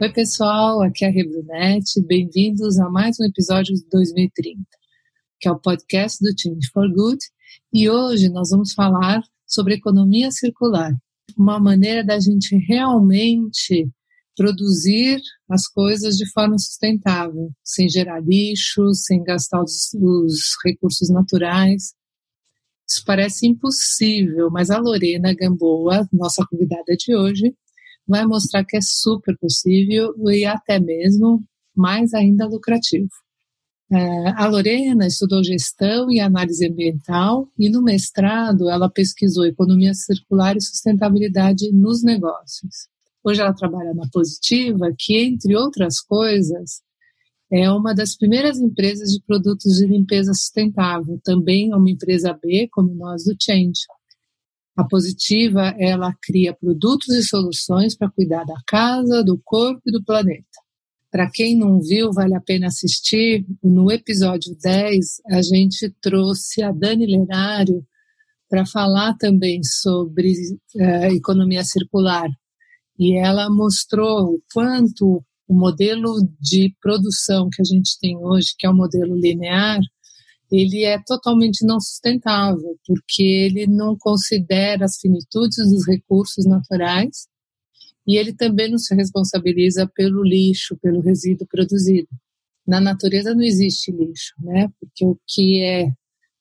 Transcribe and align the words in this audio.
Oi, 0.00 0.12
pessoal, 0.12 0.80
aqui 0.80 1.04
é 1.04 1.08
a 1.08 1.10
Rebrunete. 1.10 2.00
Bem-vindos 2.06 2.78
a 2.78 2.88
mais 2.88 3.18
um 3.18 3.24
episódio 3.24 3.74
de 3.74 3.84
2030, 3.90 4.62
que 5.40 5.48
é 5.48 5.50
o 5.50 5.58
podcast 5.58 6.22
do 6.22 6.30
Change 6.40 6.70
for 6.72 6.88
Good. 6.88 7.18
E 7.72 7.90
hoje 7.90 8.28
nós 8.28 8.50
vamos 8.50 8.74
falar 8.74 9.20
sobre 9.44 9.74
economia 9.74 10.30
circular, 10.30 10.92
uma 11.36 11.58
maneira 11.58 12.04
da 12.04 12.20
gente 12.20 12.54
realmente 12.54 13.90
produzir 14.36 15.20
as 15.50 15.66
coisas 15.66 16.16
de 16.16 16.30
forma 16.30 16.56
sustentável, 16.60 17.50
sem 17.64 17.88
gerar 17.88 18.20
lixo, 18.20 18.94
sem 18.94 19.24
gastar 19.24 19.60
os, 19.64 19.92
os 19.94 20.56
recursos 20.64 21.10
naturais. 21.10 21.92
Isso 22.88 23.02
parece 23.04 23.48
impossível, 23.48 24.48
mas 24.48 24.70
a 24.70 24.78
Lorena 24.78 25.34
Gamboa, 25.34 26.08
nossa 26.12 26.46
convidada 26.48 26.94
de 26.96 27.16
hoje, 27.16 27.52
vai 28.08 28.24
mostrar 28.24 28.64
que 28.64 28.76
é 28.76 28.80
super 28.80 29.36
possível 29.38 30.14
e 30.30 30.44
até 30.44 30.80
mesmo 30.80 31.44
mais 31.76 32.14
ainda 32.14 32.46
lucrativo. 32.46 33.10
É, 33.90 34.28
a 34.36 34.46
Lorena 34.46 35.06
estudou 35.06 35.42
gestão 35.42 36.10
e 36.10 36.20
análise 36.20 36.66
ambiental 36.66 37.48
e 37.58 37.70
no 37.70 37.82
mestrado 37.82 38.68
ela 38.68 38.90
pesquisou 38.90 39.46
economia 39.46 39.94
circular 39.94 40.56
e 40.56 40.60
sustentabilidade 40.60 41.70
nos 41.72 42.02
negócios. 42.02 42.88
Hoje 43.24 43.40
ela 43.40 43.54
trabalha 43.54 43.94
na 43.94 44.08
Positiva, 44.12 44.92
que 44.98 45.16
entre 45.16 45.56
outras 45.56 46.00
coisas 46.00 46.82
é 47.50 47.70
uma 47.70 47.94
das 47.94 48.14
primeiras 48.14 48.58
empresas 48.58 49.10
de 49.10 49.22
produtos 49.22 49.78
de 49.78 49.86
limpeza 49.86 50.34
sustentável, 50.34 51.18
também 51.24 51.72
é 51.72 51.76
uma 51.76 51.90
empresa 51.90 52.38
B, 52.42 52.68
como 52.70 52.94
nós 52.94 53.24
do 53.24 53.34
Change. 53.40 53.80
A 54.78 54.84
Positiva, 54.84 55.74
ela 55.76 56.14
cria 56.22 56.54
produtos 56.54 57.08
e 57.08 57.24
soluções 57.24 57.96
para 57.96 58.08
cuidar 58.08 58.44
da 58.44 58.54
casa, 58.64 59.24
do 59.24 59.36
corpo 59.44 59.82
e 59.84 59.90
do 59.90 60.04
planeta. 60.04 60.46
Para 61.10 61.28
quem 61.28 61.58
não 61.58 61.80
viu, 61.80 62.12
vale 62.12 62.36
a 62.36 62.40
pena 62.40 62.68
assistir. 62.68 63.44
No 63.60 63.90
episódio 63.90 64.56
10, 64.62 65.22
a 65.32 65.42
gente 65.42 65.92
trouxe 66.00 66.62
a 66.62 66.70
Dani 66.70 67.06
Lenário 67.06 67.84
para 68.48 68.64
falar 68.64 69.16
também 69.16 69.64
sobre 69.64 70.32
uh, 70.76 71.12
economia 71.12 71.64
circular. 71.64 72.28
E 72.96 73.18
ela 73.18 73.50
mostrou 73.50 74.34
o 74.34 74.42
quanto 74.54 75.24
o 75.48 75.54
modelo 75.54 76.20
de 76.40 76.72
produção 76.80 77.48
que 77.50 77.62
a 77.62 77.64
gente 77.64 77.98
tem 77.98 78.16
hoje, 78.16 78.54
que 78.56 78.64
é 78.64 78.70
o 78.70 78.76
modelo 78.76 79.16
linear, 79.16 79.80
ele 80.50 80.84
é 80.84 80.98
totalmente 81.04 81.64
não 81.64 81.80
sustentável, 81.80 82.78
porque 82.86 83.22
ele 83.22 83.66
não 83.66 83.96
considera 83.96 84.84
as 84.84 84.98
finitudes 84.98 85.58
dos 85.70 85.86
recursos 85.86 86.46
naturais 86.46 87.28
e 88.06 88.16
ele 88.16 88.32
também 88.32 88.70
não 88.70 88.78
se 88.78 88.94
responsabiliza 88.94 89.86
pelo 89.94 90.22
lixo, 90.22 90.78
pelo 90.78 91.00
resíduo 91.00 91.46
produzido. 91.46 92.08
Na 92.66 92.80
natureza 92.80 93.34
não 93.34 93.42
existe 93.42 93.92
lixo, 93.92 94.34
né? 94.40 94.68
Porque 94.80 95.04
o 95.04 95.18
que 95.26 95.62
é 95.62 95.92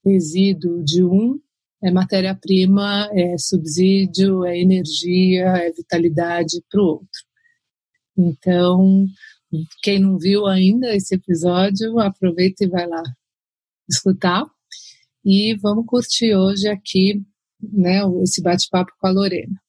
resíduo 0.06 0.84
de 0.84 1.04
um 1.04 1.40
é 1.84 1.92
matéria-prima, 1.92 3.10
é 3.14 3.38
subsídio, 3.38 4.46
é 4.46 4.58
energia, 4.58 5.46
é 5.58 5.72
vitalidade 5.72 6.64
para 6.72 6.82
o 6.82 6.86
outro. 6.86 7.28
Então, 8.18 9.06
quem 9.84 10.00
não 10.00 10.18
viu 10.18 10.48
ainda 10.48 10.96
esse 10.96 11.16
episódio, 11.16 12.00
aproveita 12.00 12.64
e 12.64 12.68
vai 12.68 12.88
lá 12.88 13.04
escutar. 13.90 14.44
E 15.24 15.56
vamos 15.62 15.86
curtir 15.86 16.36
hoje 16.36 16.68
aqui 16.68 17.22
né, 17.62 18.02
esse 18.24 18.42
bate-papo 18.42 18.92
com 19.00 19.08
a 19.08 19.12
Lorena. 19.12 19.60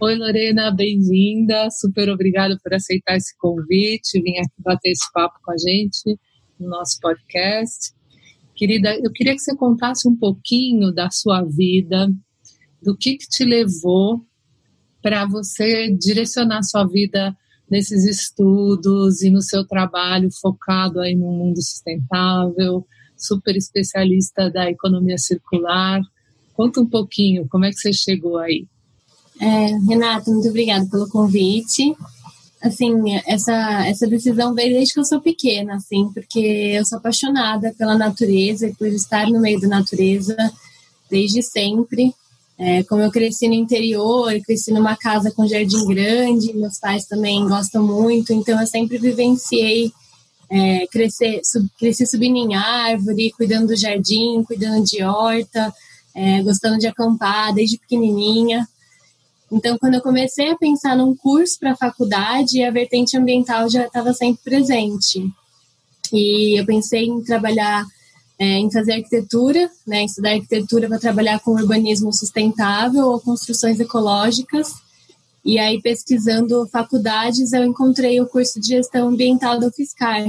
Oi, 0.00 0.16
Lorena, 0.16 0.70
bem-vinda. 0.70 1.70
Super 1.70 2.10
obrigada 2.10 2.58
por 2.62 2.74
aceitar 2.74 3.16
esse 3.16 3.34
convite, 3.38 4.20
vir 4.20 4.38
aqui 4.38 4.52
bater 4.58 4.90
esse 4.90 5.10
papo 5.12 5.38
com 5.42 5.52
a 5.52 5.56
gente 5.56 6.18
no 6.60 6.68
nosso 6.68 6.98
podcast. 7.00 7.94
Querida, 8.54 8.94
eu 8.96 9.10
queria 9.10 9.32
que 9.32 9.40
você 9.40 9.56
contasse 9.56 10.06
um 10.06 10.14
pouquinho 10.14 10.92
da 10.92 11.10
sua 11.10 11.42
vida, 11.42 12.08
do 12.82 12.96
que, 12.96 13.16
que 13.16 13.26
te 13.28 13.44
levou 13.44 14.24
para 15.04 15.26
você 15.26 15.90
direcionar 15.90 16.62
sua 16.62 16.86
vida 16.86 17.36
nesses 17.70 18.06
estudos 18.06 19.20
e 19.20 19.28
no 19.28 19.42
seu 19.42 19.62
trabalho 19.62 20.30
focado 20.40 20.98
aí 20.98 21.14
no 21.14 21.30
mundo 21.30 21.62
sustentável, 21.62 22.86
super 23.14 23.54
especialista 23.54 24.50
da 24.50 24.70
economia 24.70 25.18
circular. 25.18 26.00
Conta 26.54 26.80
um 26.80 26.86
pouquinho, 26.86 27.46
como 27.50 27.66
é 27.66 27.70
que 27.70 27.76
você 27.76 27.92
chegou 27.92 28.38
aí? 28.38 28.66
É, 29.38 29.66
Renata, 29.86 30.30
muito 30.30 30.48
obrigada 30.48 30.86
pelo 30.90 31.06
convite. 31.06 31.94
Assim, 32.62 32.94
essa, 33.26 33.86
essa 33.86 34.06
decisão 34.06 34.54
veio 34.54 34.72
desde 34.72 34.94
que 34.94 35.00
eu 35.00 35.04
sou 35.04 35.20
pequena, 35.20 35.74
assim, 35.74 36.10
porque 36.14 36.38
eu 36.38 36.84
sou 36.86 36.96
apaixonada 36.96 37.74
pela 37.76 37.98
natureza 37.98 38.68
e 38.68 38.74
por 38.74 38.88
estar 38.88 39.28
no 39.28 39.38
meio 39.38 39.60
da 39.60 39.68
natureza 39.68 40.34
desde 41.10 41.42
sempre. 41.42 42.14
É, 42.56 42.84
como 42.84 43.02
eu 43.02 43.10
cresci 43.10 43.48
no 43.48 43.54
interior, 43.54 44.32
cresci 44.46 44.72
numa 44.72 44.96
casa 44.96 45.30
com 45.30 45.46
jardim 45.46 45.86
grande, 45.86 46.54
meus 46.54 46.78
pais 46.78 47.04
também 47.04 47.46
gostam 47.48 47.84
muito, 47.84 48.32
então 48.32 48.60
eu 48.60 48.66
sempre 48.66 48.96
vivenciei 48.96 49.92
é, 50.48 50.86
crescer, 50.86 51.40
sub, 51.42 51.68
cresci 51.78 52.06
subindo 52.06 52.36
em 52.36 52.54
árvore, 52.54 53.32
cuidando 53.32 53.68
do 53.68 53.76
jardim, 53.76 54.44
cuidando 54.44 54.84
de 54.84 55.02
horta, 55.02 55.72
é, 56.14 56.42
gostando 56.42 56.78
de 56.78 56.86
acampar 56.86 57.52
desde 57.52 57.78
pequenininha. 57.78 58.68
Então, 59.50 59.76
quando 59.78 59.94
eu 59.94 60.00
comecei 60.00 60.50
a 60.50 60.56
pensar 60.56 60.96
num 60.96 61.14
curso 61.16 61.58
para 61.58 61.72
a 61.72 61.76
faculdade, 61.76 62.62
a 62.62 62.70
vertente 62.70 63.16
ambiental 63.16 63.68
já 63.68 63.86
estava 63.86 64.12
sempre 64.12 64.42
presente. 64.42 65.28
E 66.12 66.58
eu 66.58 66.64
pensei 66.64 67.04
em 67.06 67.22
trabalhar, 67.22 67.84
é, 68.38 68.58
em 68.58 68.70
fazer 68.70 68.94
arquitetura, 68.94 69.70
né, 69.86 70.04
estudar 70.04 70.32
arquitetura 70.32 70.88
para 70.88 70.98
trabalhar 70.98 71.40
com 71.40 71.52
urbanismo 71.52 72.12
sustentável 72.12 73.06
ou 73.06 73.20
construções 73.20 73.78
ecológicas. 73.78 74.72
E 75.44 75.58
aí, 75.58 75.80
pesquisando 75.80 76.66
faculdades, 76.68 77.52
eu 77.52 77.64
encontrei 77.64 78.20
o 78.20 78.26
curso 78.26 78.60
de 78.60 78.68
gestão 78.68 79.08
ambiental 79.08 79.60
do 79.60 79.70
Fiscar, 79.70 80.24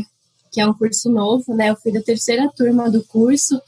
que 0.51 0.59
é 0.59 0.67
um 0.67 0.73
curso 0.73 1.09
novo, 1.09 1.55
né? 1.55 1.69
Eu 1.69 1.77
fui 1.77 1.91
da 1.91 2.01
terceira 2.01 2.51
turma 2.55 2.89
do 2.91 3.03
curso, 3.03 3.59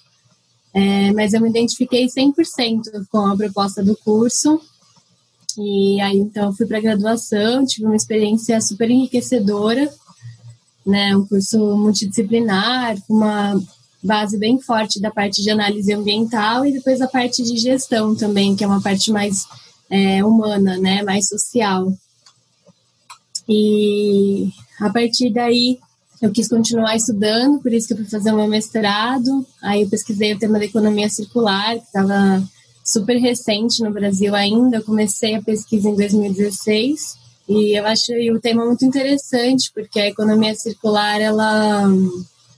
é, 0.73 1.11
mas 1.13 1.33
eu 1.33 1.41
me 1.41 1.49
identifiquei 1.49 2.07
100% 2.07 3.07
com 3.09 3.19
a 3.19 3.35
proposta 3.35 3.83
do 3.83 3.95
curso 3.95 4.61
e 5.57 5.99
aí, 6.01 6.17
então, 6.17 6.53
fui 6.53 6.67
para 6.67 6.77
a 6.77 6.81
graduação, 6.81 7.65
tive 7.65 7.87
uma 7.87 7.95
experiência 7.95 8.61
super 8.61 8.89
enriquecedora, 8.91 9.91
né? 10.85 11.17
Um 11.17 11.25
curso 11.25 11.57
multidisciplinar, 11.75 12.95
uma 13.09 13.59
base 14.07 14.38
bem 14.38 14.59
forte 14.59 15.00
da 15.00 15.12
parte 15.12 15.44
de 15.44 15.51
análise 15.51 15.94
ambiental 15.94 16.66
e 16.66 16.72
depois 16.72 17.01
a 17.01 17.07
parte 17.07 17.44
de 17.44 17.57
gestão 17.57 18.16
também, 18.16 18.56
que 18.56 18.63
é 18.63 18.68
uma 18.68 18.81
parte 18.81 19.12
mais 19.12 19.45
é, 19.90 20.23
humana, 20.23 20.78
né? 20.78 21.03
Mais 21.03 21.28
social. 21.28 21.91
E 23.47 24.50
a 24.79 24.90
partir 24.90 25.31
daí 25.31 25.78
eu 26.22 26.31
quis 26.31 26.47
continuar 26.47 26.96
estudando, 26.96 27.62
por 27.62 27.72
isso 27.72 27.88
que 27.88 27.94
eu 27.94 27.97
fui 27.97 28.07
fazer 28.07 28.31
o 28.31 28.38
meu 28.38 28.47
mestrado. 28.47 29.46
Aí 29.62 29.84
eu 29.84 29.90
pesquisei 29.90 30.34
o 30.34 30.40
tema 30.40 30.57
da 30.57 30.66
economia 30.66 31.09
circular, 31.09 31.75
que 31.75 31.85
estava 31.85 32.44
super 32.84 33.17
recente 33.17 33.84
no 33.84 33.91
Brasil 33.91 34.34
ainda. 34.34 34.78
Eu 34.78 34.84
comecei 34.84 35.35
a 35.35 35.41
pesquisa 35.41 35.90
em 35.90 35.96
2016 35.96 37.17
e 37.47 37.78
eu 37.78 37.85
acho 37.85 38.11
o 38.34 38.40
tema 38.40 38.66
muito 38.66 38.84
interessante 38.84 39.72
porque 39.73 39.99
a 39.99 40.08
economia 40.08 40.55
circular 40.55 41.22
ela 41.22 41.84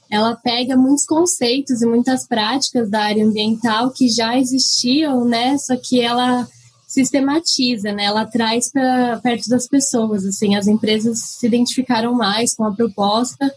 ela 0.10 0.36
pega 0.36 0.76
muitos 0.76 1.06
conceitos 1.06 1.82
e 1.82 1.86
muitas 1.86 2.28
práticas 2.28 2.90
da 2.90 3.04
área 3.04 3.26
ambiental 3.26 3.92
que 3.92 4.10
já 4.10 4.38
existiam, 4.38 5.26
né? 5.26 5.58
Só 5.58 5.76
que 5.78 6.02
ela 6.02 6.48
sistematiza, 6.88 7.92
né? 7.92 8.06
Ela 8.06 8.26
traz 8.26 8.72
para 8.72 9.20
perto 9.20 9.48
das 9.50 9.68
pessoas, 9.68 10.26
assim, 10.26 10.56
as 10.56 10.68
empresas 10.68 11.20
se 11.20 11.46
identificaram 11.46 12.14
mais 12.14 12.56
com 12.56 12.66
a 12.66 12.74
proposta 12.74 13.52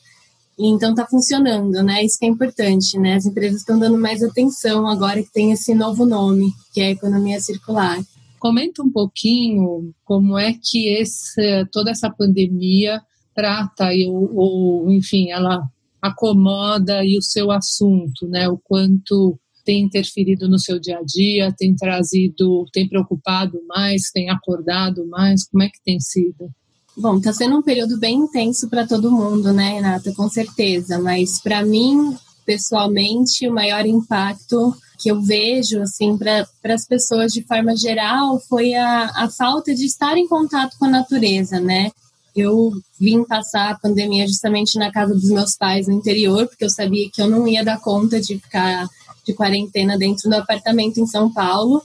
então 0.58 0.90
está 0.90 1.06
funcionando, 1.06 1.82
né? 1.82 2.04
Isso 2.04 2.18
que 2.18 2.26
é 2.26 2.28
importante, 2.28 2.98
né? 2.98 3.14
As 3.14 3.26
empresas 3.26 3.60
estão 3.60 3.78
dando 3.78 3.98
mais 3.98 4.22
atenção 4.22 4.86
agora 4.86 5.22
que 5.22 5.32
tem 5.32 5.52
esse 5.52 5.74
novo 5.74 6.04
nome, 6.04 6.52
que 6.72 6.80
é 6.80 6.90
economia 6.90 7.40
circular. 7.40 7.98
Comenta 8.38 8.82
um 8.82 8.90
pouquinho 8.90 9.92
como 10.04 10.38
é 10.38 10.52
que 10.52 10.88
esse, 10.88 11.66
toda 11.72 11.90
essa 11.90 12.10
pandemia 12.10 13.00
trata 13.34 13.88
ou, 14.08 14.36
ou 14.36 14.92
enfim, 14.92 15.30
ela 15.30 15.62
acomoda 16.02 17.04
e 17.04 17.16
o 17.16 17.22
seu 17.22 17.52
assunto, 17.52 18.26
né? 18.28 18.48
O 18.48 18.58
quanto 18.58 19.38
tem 19.64 19.84
interferido 19.84 20.48
no 20.48 20.58
seu 20.58 20.80
dia 20.80 20.98
a 20.98 21.02
dia, 21.04 21.54
tem 21.56 21.74
trazido, 21.76 22.66
tem 22.72 22.88
preocupado 22.88 23.60
mais, 23.68 24.10
tem 24.12 24.28
acordado 24.28 25.06
mais, 25.06 25.46
como 25.48 25.62
é 25.62 25.68
que 25.68 25.80
tem 25.84 26.00
sido? 26.00 26.50
Bom, 26.96 27.16
está 27.16 27.32
sendo 27.32 27.56
um 27.56 27.62
período 27.62 27.98
bem 27.98 28.16
intenso 28.16 28.68
para 28.68 28.86
todo 28.86 29.10
mundo, 29.10 29.52
né, 29.52 29.74
Renata? 29.74 30.12
Com 30.14 30.28
certeza. 30.28 30.98
Mas 30.98 31.40
para 31.40 31.64
mim, 31.64 32.14
pessoalmente, 32.44 33.48
o 33.48 33.54
maior 33.54 33.86
impacto 33.86 34.74
que 34.98 35.10
eu 35.10 35.22
vejo 35.22 35.80
assim 35.80 36.16
para 36.18 36.46
as 36.64 36.86
pessoas 36.86 37.32
de 37.32 37.42
forma 37.42 37.76
geral 37.76 38.38
foi 38.48 38.74
a, 38.74 39.10
a 39.16 39.28
falta 39.30 39.74
de 39.74 39.84
estar 39.84 40.16
em 40.16 40.28
contato 40.28 40.76
com 40.78 40.84
a 40.84 40.90
natureza, 40.90 41.58
né? 41.58 41.90
Eu 42.34 42.72
vim 42.98 43.24
passar 43.24 43.70
a 43.70 43.78
pandemia 43.78 44.26
justamente 44.26 44.78
na 44.78 44.90
casa 44.90 45.14
dos 45.14 45.30
meus 45.30 45.56
pais 45.56 45.86
no 45.86 45.94
interior, 45.94 46.46
porque 46.46 46.64
eu 46.64 46.70
sabia 46.70 47.10
que 47.10 47.20
eu 47.20 47.28
não 47.28 47.46
ia 47.46 47.64
dar 47.64 47.80
conta 47.80 48.20
de 48.20 48.38
ficar 48.38 48.88
de 49.24 49.34
quarentena 49.34 49.98
dentro 49.98 50.28
do 50.28 50.34
apartamento 50.34 50.98
em 50.98 51.06
São 51.06 51.32
Paulo. 51.32 51.82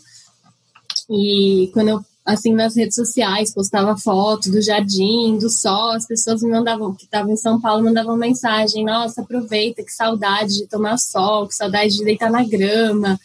E 1.09 1.69
quando 1.73 1.89
eu 1.89 2.05
assim 2.27 2.53
nas 2.53 2.75
redes 2.75 2.95
sociais, 2.95 3.53
postava 3.53 3.95
foto 3.95 4.51
do 4.51 4.61
jardim, 4.61 5.37
do 5.37 5.49
sol, 5.49 5.91
as 5.91 6.05
pessoas 6.05 6.41
me 6.41 6.51
mandavam, 6.51 6.93
que 6.93 7.05
estavam 7.05 7.31
em 7.31 7.37
São 7.37 7.59
Paulo, 7.59 7.85
mandavam 7.85 8.17
mensagem, 8.17 8.83
nossa, 8.83 9.21
aproveita, 9.21 9.81
que 9.81 9.93
saudade 9.93 10.57
de 10.57 10.67
tomar 10.67 10.97
sol, 10.97 11.47
que 11.47 11.55
saudade 11.55 11.95
de 11.95 12.03
deitar 12.03 12.29
na 12.29 12.43
grama. 12.43 13.17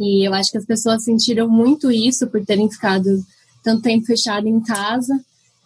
E 0.00 0.26
eu 0.26 0.32
acho 0.32 0.50
que 0.50 0.56
as 0.56 0.64
pessoas 0.64 1.04
sentiram 1.04 1.46
muito 1.46 1.92
isso 1.92 2.26
por 2.26 2.42
terem 2.42 2.70
ficado 2.70 3.22
tanto 3.62 3.82
tempo 3.82 4.06
fechado 4.06 4.48
em 4.48 4.60
casa. 4.62 5.14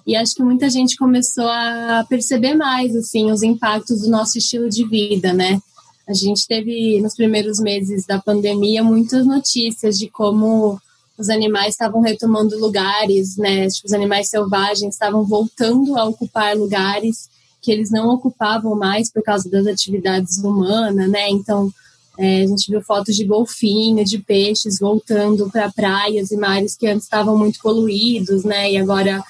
E 0.07 0.15
acho 0.15 0.35
que 0.35 0.43
muita 0.43 0.71
gente 0.71 0.97
começou 0.97 1.49
a 1.49 2.07
perceber 2.09 2.55
mais 2.55 2.95
assim 2.95 3.33
os 3.33 3.43
impactos 3.43 4.03
do 4.03 4.09
nosso 4.09 4.39
estilo 4.39 4.69
de 4.69 4.87
vida, 4.87 5.33
né? 5.33 5.61
A 6.09 6.15
gente 6.15 6.47
teve 6.47 7.01
nos 7.01 7.15
primeiros 7.15 7.59
meses 7.59 8.07
da 8.07 8.21
pandemia 8.21 8.85
muitas 8.85 9.27
notícias 9.27 9.99
de 9.99 10.09
como 10.09 10.81
os 11.19 11.29
animais 11.29 11.75
estavam 11.75 12.01
retomando 12.01 12.59
lugares, 12.59 13.37
né? 13.37 13.67
Tipo, 13.69 13.89
os 13.89 13.93
animais 13.93 14.29
selvagens 14.29 14.95
estavam 14.95 15.25
voltando 15.25 15.99
a 15.99 16.05
ocupar 16.05 16.57
lugares 16.57 17.29
que 17.61 17.73
eles 17.73 17.91
não 17.91 18.09
ocupavam 18.11 18.77
mais 18.77 19.11
por 19.11 19.25
causa 19.25 19.51
das 19.51 19.67
atividades 19.67 20.39
humanas, 20.39 21.11
né? 21.11 21.29
Então, 21.31 21.73
é, 22.17 22.43
a 22.43 22.47
gente 22.47 22.71
viu 22.71 22.81
fotos 22.81 23.17
de 23.17 23.25
golfinho, 23.25 24.05
de 24.05 24.19
peixes 24.19 24.79
voltando 24.79 25.51
para 25.51 25.73
praias 25.73 26.31
e 26.31 26.37
mares 26.37 26.77
que 26.77 26.87
antes 26.87 27.05
estavam 27.05 27.37
muito 27.37 27.59
poluídos, 27.61 28.45
né? 28.45 28.71
E 28.71 28.77
agora, 28.77 29.23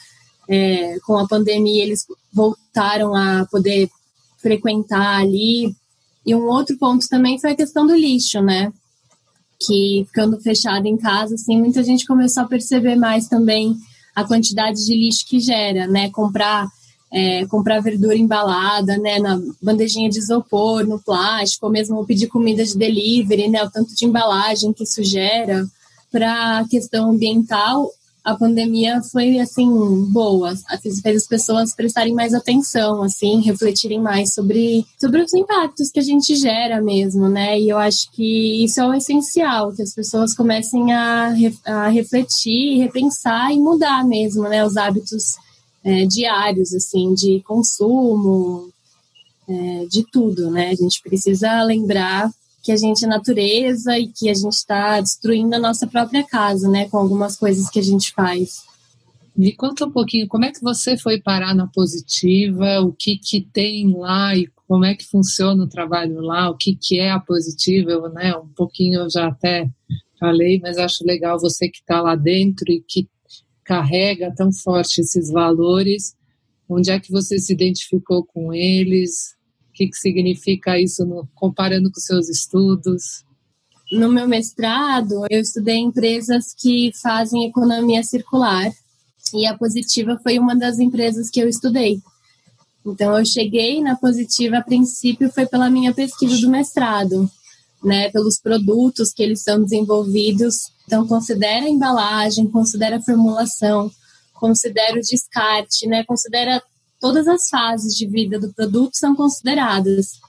é, 0.49 0.99
com 1.01 1.17
a 1.19 1.27
pandemia, 1.27 1.83
eles 1.83 2.07
voltaram 2.33 3.15
a 3.15 3.47
poder 3.51 3.91
frequentar 4.39 5.21
ali. 5.21 5.75
E 6.25 6.35
um 6.35 6.47
outro 6.47 6.77
ponto 6.79 7.09
também 7.09 7.39
foi 7.39 7.53
a 7.53 7.57
questão 7.57 7.87
do 7.87 7.95
lixo, 7.95 8.41
né? 8.41 8.73
que 9.61 10.05
ficando 10.07 10.39
fechada 10.41 10.87
em 10.87 10.97
casa, 10.97 11.35
assim, 11.35 11.59
muita 11.59 11.83
gente 11.83 12.07
começou 12.07 12.43
a 12.43 12.47
perceber 12.47 12.95
mais 12.95 13.27
também 13.27 13.77
a 14.15 14.25
quantidade 14.25 14.85
de 14.85 14.95
lixo 14.95 15.27
que 15.27 15.41
gera, 15.41 15.87
né? 15.87 16.11
Comprar 16.11 16.69
é, 17.13 17.47
comprar 17.47 17.81
verdura 17.81 18.17
embalada, 18.17 18.99
né, 18.99 19.21
na 19.21 19.41
bandejinha 19.63 20.11
de 20.11 20.19
isopor, 20.19 20.85
no 20.85 20.99
plástico, 20.99 21.67
ou 21.67 21.73
mesmo 21.73 22.05
pedir 22.05 22.27
comida 22.27 22.65
de 22.65 22.77
delivery, 22.77 23.49
né, 23.49 23.63
o 23.63 23.71
tanto 23.71 23.95
de 23.95 24.05
embalagem 24.05 24.73
que 24.73 24.83
isso 24.83 25.03
gera 25.05 25.65
para 26.11 26.59
a 26.59 26.69
questão 26.69 27.13
ambiental, 27.13 27.89
a 28.27 28.35
pandemia 28.35 29.01
foi 29.13 29.39
assim 29.39 29.71
boa, 30.11 30.53
fez 30.83 31.01
as 31.17 31.29
pessoas 31.29 31.73
prestarem 31.73 32.13
mais 32.13 32.35
atenção, 32.35 33.05
assim, 33.05 33.41
refletirem 33.41 34.01
mais 34.01 34.35
sobre, 34.35 34.85
sobre 35.01 35.23
os 35.23 35.33
impactos 35.33 35.93
que 35.93 36.01
a 36.01 36.03
gente 36.03 36.35
gera 36.35 36.83
mesmo, 36.83 37.29
né? 37.29 37.57
E 37.57 37.69
eu 37.69 37.79
acho 37.79 38.11
que 38.11 38.65
isso 38.65 38.81
é 38.81 38.89
o 38.89 38.95
essencial, 38.95 39.73
que 39.73 39.81
as 39.81 39.95
pessoas 39.95 40.35
comecem 40.35 40.93
a, 40.93 41.33
a 41.65 41.87
refletir, 41.87 42.79
repensar 42.79 43.53
e 43.53 43.61
mudar 43.61 44.05
mesmo, 44.05 44.43
né? 44.49 44.67
Os 44.67 44.77
hábitos 44.77 45.37
é, 45.85 46.05
diários, 46.05 46.75
assim, 46.75 47.15
de 47.15 47.41
consumo, 47.47 48.71
é, 49.49 49.87
de 49.89 50.05
tudo, 50.11 50.51
né? 50.51 50.71
A 50.71 50.75
gente 50.75 51.01
precisa 51.01 51.63
lembrar 51.63 52.29
que 52.67 52.73
a 52.73 52.77
gente 52.77 53.05
é 53.05 53.09
natureza 53.09 53.97
e 53.97 54.09
que 54.09 54.29
a 54.29 54.35
gente 54.35 54.53
está 54.53 55.01
destruindo 55.01 55.55
a 55.55 55.59
nossa 55.61 55.87
própria 55.87 56.27
casa, 56.27 56.69
né, 56.69 56.89
com 56.89 56.99
algumas 56.99 57.37
coisas 57.37 57.71
que 57.71 57.79
a 57.79 57.83
gente 57.83 58.13
faz. 58.13 58.65
Me 59.37 59.53
conta 59.55 59.87
um 59.87 59.91
pouquinho 59.93 60.27
como 60.27 60.47
é 60.47 60.51
que 60.51 60.61
você 60.61 60.99
foi 60.99 61.21
parar 61.21 61.55
na 61.55 61.69
positiva, 61.69 62.81
o 62.81 62.93
que 62.93 63.19
que 63.19 63.41
tem 63.41 63.97
lá 63.97 64.35
e 64.35 64.49
como 64.67 64.85
é 64.85 64.97
que 64.97 65.07
funciona 65.07 65.63
o 65.63 65.69
trabalho 65.69 66.21
lá, 66.21 66.51
o 66.51 66.57
que 66.57 66.75
que 66.75 66.99
é 66.99 67.13
a 67.13 67.21
positiva, 67.21 68.09
né? 68.09 68.35
Um 68.37 68.49
pouquinho 68.49 69.03
eu 69.03 69.11
já 69.11 69.29
até 69.29 69.71
falei, 70.19 70.59
mas 70.59 70.77
acho 70.77 71.07
legal 71.07 71.39
você 71.39 71.69
que 71.69 71.79
está 71.79 72.01
lá 72.01 72.17
dentro 72.17 72.73
e 72.73 72.81
que 72.81 73.09
carrega 73.63 74.35
tão 74.35 74.53
forte 74.53 75.03
esses 75.03 75.31
valores. 75.31 76.17
Onde 76.69 76.91
é 76.91 76.99
que 76.99 77.13
você 77.13 77.39
se 77.39 77.53
identificou 77.53 78.25
com 78.25 78.53
eles? 78.53 79.36
Que, 79.77 79.89
que 79.89 79.97
significa 79.97 80.81
isso 80.81 81.05
no, 81.05 81.29
comparando 81.35 81.91
com 81.91 82.01
seus 82.01 82.29
estudos? 82.29 83.25
No 83.93 84.11
meu 84.11 84.27
mestrado, 84.27 85.27
eu 85.31 85.41
estudei 85.41 85.77
empresas 85.77 86.55
que 86.59 86.91
fazem 87.01 87.45
economia 87.45 88.03
circular 88.03 88.73
e 89.33 89.47
a 89.47 89.57
Positiva 89.57 90.19
foi 90.23 90.39
uma 90.39 90.57
das 90.57 90.79
empresas 90.79 91.29
que 91.31 91.41
eu 91.41 91.49
estudei. 91.49 92.01
Então, 92.85 93.17
eu 93.19 93.25
cheguei 93.25 93.81
na 93.81 93.97
Positiva, 93.97 94.59
a 94.59 94.65
princípio, 94.65 95.31
foi 95.31 95.47
pela 95.47 95.69
minha 95.69 95.93
pesquisa 95.93 96.41
do 96.41 96.49
mestrado, 96.49 97.31
né, 97.85 98.11
pelos 98.11 98.41
produtos 98.41 99.13
que 99.13 99.23
eles 99.23 99.43
são 99.43 99.63
desenvolvidos. 99.63 100.73
Então, 100.87 101.07
considera 101.07 101.67
a 101.67 101.71
embalagem, 101.71 102.51
considera 102.51 102.97
a 102.97 103.03
formulação, 103.03 103.91
considera 104.35 104.99
o 104.99 105.01
descarte, 105.01 105.87
né, 105.87 106.05
considera 106.05 106.63
todas 107.01 107.27
as 107.29 107.49
fases 107.49 107.95
de 107.95 108.07
vida 108.07 108.39
do 108.39 108.53
produto 108.53 108.95
são 108.95 109.15
consideradas. 109.15 110.21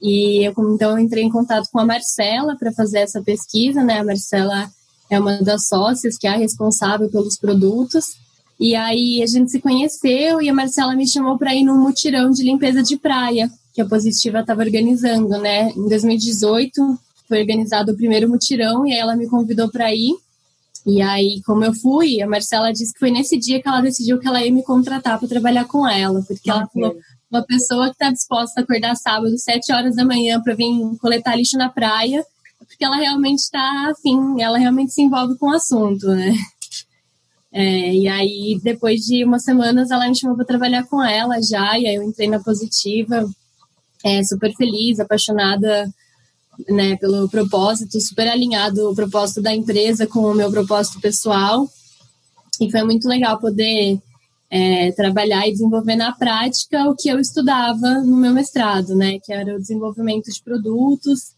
E 0.00 0.46
eu, 0.46 0.52
então, 0.74 0.92
eu 0.92 0.98
entrei 0.98 1.24
em 1.24 1.30
contato 1.30 1.68
com 1.72 1.78
a 1.78 1.86
Marcela 1.86 2.56
para 2.56 2.72
fazer 2.72 2.98
essa 2.98 3.22
pesquisa, 3.22 3.82
né? 3.82 4.00
A 4.00 4.04
Marcela 4.04 4.70
é 5.10 5.18
uma 5.18 5.42
das 5.42 5.66
sócias 5.66 6.18
que 6.18 6.26
é 6.26 6.30
a 6.30 6.36
responsável 6.36 7.10
pelos 7.10 7.36
produtos. 7.36 8.16
E 8.58 8.74
aí 8.74 9.22
a 9.22 9.26
gente 9.26 9.50
se 9.50 9.60
conheceu 9.60 10.40
e 10.40 10.48
a 10.48 10.54
Marcela 10.54 10.94
me 10.94 11.08
chamou 11.08 11.38
para 11.38 11.54
ir 11.54 11.64
num 11.64 11.80
mutirão 11.80 12.30
de 12.30 12.42
limpeza 12.42 12.82
de 12.82 12.96
praia 12.96 13.50
que 13.74 13.82
a 13.82 13.86
Positiva 13.86 14.40
estava 14.40 14.62
organizando, 14.62 15.38
né? 15.38 15.70
Em 15.70 15.88
2018 15.88 16.98
foi 17.28 17.40
organizado 17.40 17.92
o 17.92 17.96
primeiro 17.96 18.28
mutirão 18.28 18.86
e 18.86 18.92
aí 18.92 18.98
ela 18.98 19.16
me 19.16 19.28
convidou 19.28 19.70
para 19.70 19.94
ir. 19.94 20.14
E 20.86 21.02
aí, 21.02 21.42
como 21.44 21.64
eu 21.64 21.74
fui, 21.74 22.22
a 22.22 22.28
Marcela 22.28 22.72
disse 22.72 22.92
que 22.92 23.00
foi 23.00 23.10
nesse 23.10 23.36
dia 23.36 23.60
que 23.60 23.68
ela 23.68 23.80
decidiu 23.80 24.20
que 24.20 24.28
ela 24.28 24.40
ia 24.40 24.52
me 24.52 24.62
contratar 24.62 25.18
para 25.18 25.28
trabalhar 25.28 25.64
com 25.64 25.86
ela, 25.86 26.22
porque 26.22 26.48
ela 26.48 26.68
falou 26.68 26.96
uma 27.28 27.42
pessoa 27.44 27.86
que 27.86 27.94
está 27.94 28.10
disposta 28.12 28.60
a 28.60 28.62
acordar 28.62 28.94
sábado, 28.94 29.36
sete 29.36 29.72
horas 29.72 29.96
da 29.96 30.04
manhã, 30.04 30.40
para 30.40 30.54
vir 30.54 30.70
coletar 31.00 31.34
lixo 31.34 31.58
na 31.58 31.68
praia, 31.68 32.24
porque 32.60 32.84
ela 32.84 32.94
realmente 32.94 33.40
está 33.40 33.90
afim, 33.90 34.40
ela 34.40 34.58
realmente 34.58 34.92
se 34.92 35.02
envolve 35.02 35.36
com 35.36 35.46
o 35.46 35.54
assunto, 35.54 36.06
né? 36.06 36.32
É, 37.50 37.94
e 37.94 38.06
aí, 38.06 38.60
depois 38.62 39.00
de 39.00 39.24
umas 39.24 39.42
semanas, 39.42 39.90
ela 39.90 40.06
me 40.06 40.16
chamou 40.16 40.36
para 40.36 40.44
trabalhar 40.44 40.84
com 40.84 41.02
ela 41.02 41.40
já, 41.42 41.76
e 41.76 41.86
aí 41.86 41.96
eu 41.96 42.02
entrei 42.02 42.28
na 42.28 42.38
positiva, 42.38 43.28
é, 44.04 44.22
super 44.22 44.54
feliz, 44.54 45.00
apaixonada 45.00 45.88
né, 46.68 46.96
pelo 46.96 47.28
propósito, 47.28 48.00
super 48.00 48.28
alinhado 48.28 48.90
o 48.90 48.94
propósito 48.94 49.42
da 49.42 49.54
empresa 49.54 50.06
com 50.06 50.20
o 50.20 50.34
meu 50.34 50.50
propósito 50.50 51.00
pessoal. 51.00 51.68
E 52.60 52.70
foi 52.70 52.82
muito 52.82 53.06
legal 53.06 53.38
poder 53.38 54.00
é, 54.50 54.92
trabalhar 54.92 55.46
e 55.46 55.52
desenvolver 55.52 55.96
na 55.96 56.12
prática 56.12 56.88
o 56.88 56.94
que 56.94 57.08
eu 57.08 57.18
estudava 57.18 58.00
no 58.00 58.16
meu 58.16 58.32
mestrado, 58.32 58.94
né, 58.94 59.18
que 59.18 59.32
era 59.32 59.54
o 59.54 59.60
desenvolvimento 59.60 60.30
de 60.30 60.42
produtos, 60.42 61.34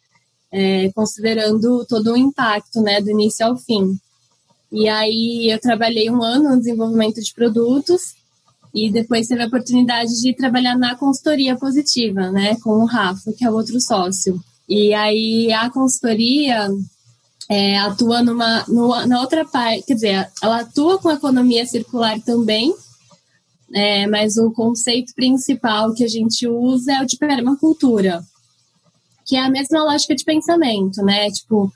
é, 0.53 0.91
considerando 0.93 1.85
todo 1.87 2.13
o 2.13 2.17
impacto, 2.17 2.81
né, 2.81 3.01
do 3.01 3.11
início 3.11 3.47
ao 3.47 3.57
fim. 3.57 3.99
E 4.71 4.89
aí 4.89 5.51
eu 5.51 5.59
trabalhei 5.59 6.11
um 6.11 6.23
ano 6.23 6.51
no 6.51 6.59
desenvolvimento 6.59 7.23
de 7.23 7.33
produtos 7.33 8.15
e 8.75 8.91
depois 8.91 9.27
teve 9.27 9.43
a 9.43 9.47
oportunidade 9.47 10.21
de 10.21 10.35
trabalhar 10.35 10.77
na 10.77 10.95
consultoria 10.95 11.57
positiva, 11.57 12.31
né, 12.31 12.57
com 12.63 12.71
o 12.71 12.85
Rafa, 12.85 13.33
que 13.33 13.45
é 13.45 13.51
o 13.51 13.55
outro 13.55 13.81
sócio. 13.81 14.39
E 14.69 14.93
aí 14.93 15.53
a 15.53 15.71
consultoria 15.71 16.69
é, 17.49 17.79
atua 17.79 18.23
numa, 18.23 18.65
numa, 18.69 19.07
na 19.07 19.21
outra 19.21 19.45
parte, 19.45 19.87
quer 19.87 19.95
dizer, 19.95 20.31
ela 20.43 20.61
atua 20.61 20.99
com 20.99 21.11
economia 21.11 21.65
circular 21.65 22.21
também, 22.21 22.75
é, 23.75 24.07
mas 24.07 24.37
o 24.37 24.51
conceito 24.53 25.15
principal 25.15 25.95
que 25.95 26.05
a 26.05 26.09
gente 26.09 26.47
usa 26.47 26.93
é 26.93 27.03
o 27.03 27.07
de 27.07 27.17
permacultura, 27.17 28.23
que 29.27 29.37
é 29.37 29.41
a 29.41 29.51
mesma 29.51 29.83
lógica 29.85 30.15
de 30.15 30.25
pensamento, 30.25 31.03
né? 31.03 31.31
Tipo, 31.31 31.71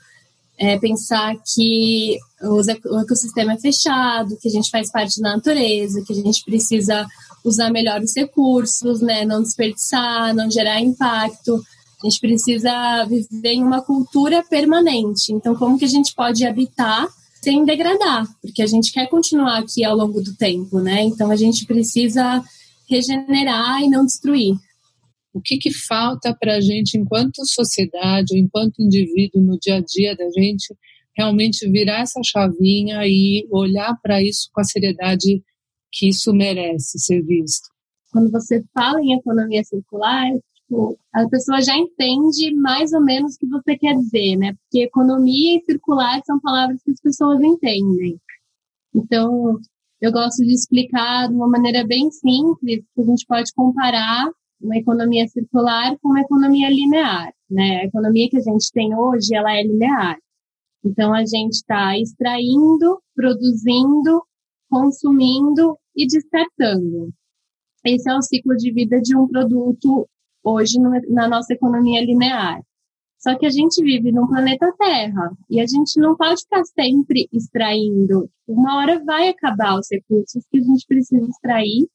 é, 0.57 0.77
pensar 0.77 1.35
que 1.53 2.17
o 2.41 2.99
ecossistema 2.99 3.53
é 3.53 3.59
fechado, 3.59 4.37
que 4.37 4.47
a 4.47 4.51
gente 4.51 4.69
faz 4.69 4.91
parte 4.91 5.19
da 5.21 5.35
natureza, 5.35 6.03
que 6.05 6.13
a 6.13 6.15
gente 6.15 6.43
precisa 6.43 7.05
usar 7.43 7.69
melhor 7.69 8.01
os 8.01 8.15
recursos, 8.15 9.01
né? 9.01 9.25
Não 9.25 9.41
desperdiçar, 9.41 10.33
não 10.33 10.49
gerar 10.49 10.79
impacto. 10.79 11.61
A 12.03 12.09
gente 12.09 12.19
precisa 12.19 13.05
viver 13.05 13.53
em 13.53 13.63
uma 13.63 13.81
cultura 13.81 14.43
permanente. 14.43 15.31
Então, 15.31 15.55
como 15.55 15.79
que 15.79 15.85
a 15.85 15.89
gente 15.89 16.13
pode 16.13 16.45
habitar 16.45 17.07
sem 17.41 17.63
degradar? 17.63 18.27
Porque 18.41 18.61
a 18.61 18.67
gente 18.67 18.91
quer 18.91 19.07
continuar 19.07 19.59
aqui 19.59 19.85
ao 19.85 19.95
longo 19.95 20.21
do 20.21 20.35
tempo, 20.35 20.81
né? 20.81 21.01
Então, 21.03 21.31
a 21.31 21.35
gente 21.37 21.65
precisa 21.65 22.43
regenerar 22.89 23.81
e 23.81 23.89
não 23.89 24.05
destruir. 24.05 24.53
O 25.33 25.39
que, 25.39 25.57
que 25.57 25.71
falta 25.71 26.35
para 26.37 26.57
a 26.57 26.61
gente, 26.61 26.97
enquanto 26.97 27.45
sociedade, 27.45 28.37
enquanto 28.37 28.81
indivíduo, 28.81 29.41
no 29.41 29.57
dia 29.57 29.77
a 29.77 29.81
dia 29.81 30.13
da 30.13 30.29
gente, 30.29 30.75
realmente 31.15 31.69
virar 31.69 32.01
essa 32.01 32.19
chavinha 32.21 32.99
e 33.05 33.47
olhar 33.49 33.97
para 34.01 34.21
isso 34.21 34.49
com 34.51 34.59
a 34.59 34.65
seriedade 34.65 35.41
que 35.89 36.09
isso 36.09 36.33
merece 36.33 36.99
ser 36.99 37.21
visto? 37.23 37.69
Quando 38.11 38.29
você 38.29 38.61
fala 38.73 38.99
em 39.01 39.17
economia 39.17 39.63
circular, 39.63 40.27
tipo, 40.67 40.97
a 41.13 41.27
pessoa 41.29 41.61
já 41.61 41.77
entende 41.77 42.53
mais 42.55 42.91
ou 42.93 43.01
menos 43.01 43.35
o 43.35 43.39
que 43.39 43.47
você 43.47 43.77
quer 43.77 43.95
dizer, 43.95 44.35
né? 44.37 44.53
Porque 44.53 44.83
economia 44.83 45.57
e 45.57 45.63
circular 45.65 46.21
são 46.25 46.39
palavras 46.39 46.81
que 46.83 46.91
as 46.91 46.99
pessoas 47.01 47.41
entendem. 47.41 48.19
Então, 48.93 49.59
eu 50.01 50.11
gosto 50.11 50.43
de 50.43 50.53
explicar 50.53 51.27
de 51.27 51.35
uma 51.35 51.47
maneira 51.47 51.85
bem 51.85 52.11
simples 52.11 52.83
que 52.93 53.01
a 53.01 53.05
gente 53.05 53.25
pode 53.25 53.51
comparar 53.53 54.29
uma 54.61 54.77
economia 54.77 55.27
circular 55.27 55.97
com 56.01 56.09
uma 56.09 56.21
economia 56.21 56.69
linear, 56.69 57.33
né? 57.49 57.81
A 57.81 57.85
economia 57.85 58.29
que 58.29 58.37
a 58.37 58.41
gente 58.41 58.71
tem 58.71 58.95
hoje, 58.95 59.35
ela 59.35 59.55
é 59.55 59.63
linear. 59.63 60.17
Então, 60.85 61.13
a 61.13 61.25
gente 61.25 61.53
está 61.53 61.97
extraindo, 61.97 63.01
produzindo, 63.15 64.23
consumindo 64.69 65.77
e 65.95 66.07
descartando. 66.07 67.13
Esse 67.85 68.09
é 68.09 68.15
o 68.15 68.21
ciclo 68.21 68.55
de 68.55 68.71
vida 68.71 68.99
de 69.01 69.15
um 69.15 69.27
produto 69.27 70.07
hoje 70.43 70.79
na 71.09 71.27
nossa 71.27 71.53
economia 71.53 72.03
linear. 72.03 72.61
Só 73.17 73.37
que 73.37 73.45
a 73.45 73.49
gente 73.49 73.81
vive 73.81 74.11
num 74.11 74.27
planeta 74.27 74.73
Terra 74.77 75.31
e 75.49 75.61
a 75.61 75.65
gente 75.65 75.97
não 75.97 76.15
pode 76.15 76.41
ficar 76.41 76.63
sempre 76.65 77.29
extraindo. 77.31 78.29
Uma 78.45 78.77
hora 78.77 79.01
vai 79.03 79.29
acabar 79.29 79.79
os 79.79 79.87
recursos 79.89 80.43
que 80.51 80.57
a 80.57 80.61
gente 80.61 80.85
precisa 80.85 81.25
extrair. 81.25 81.87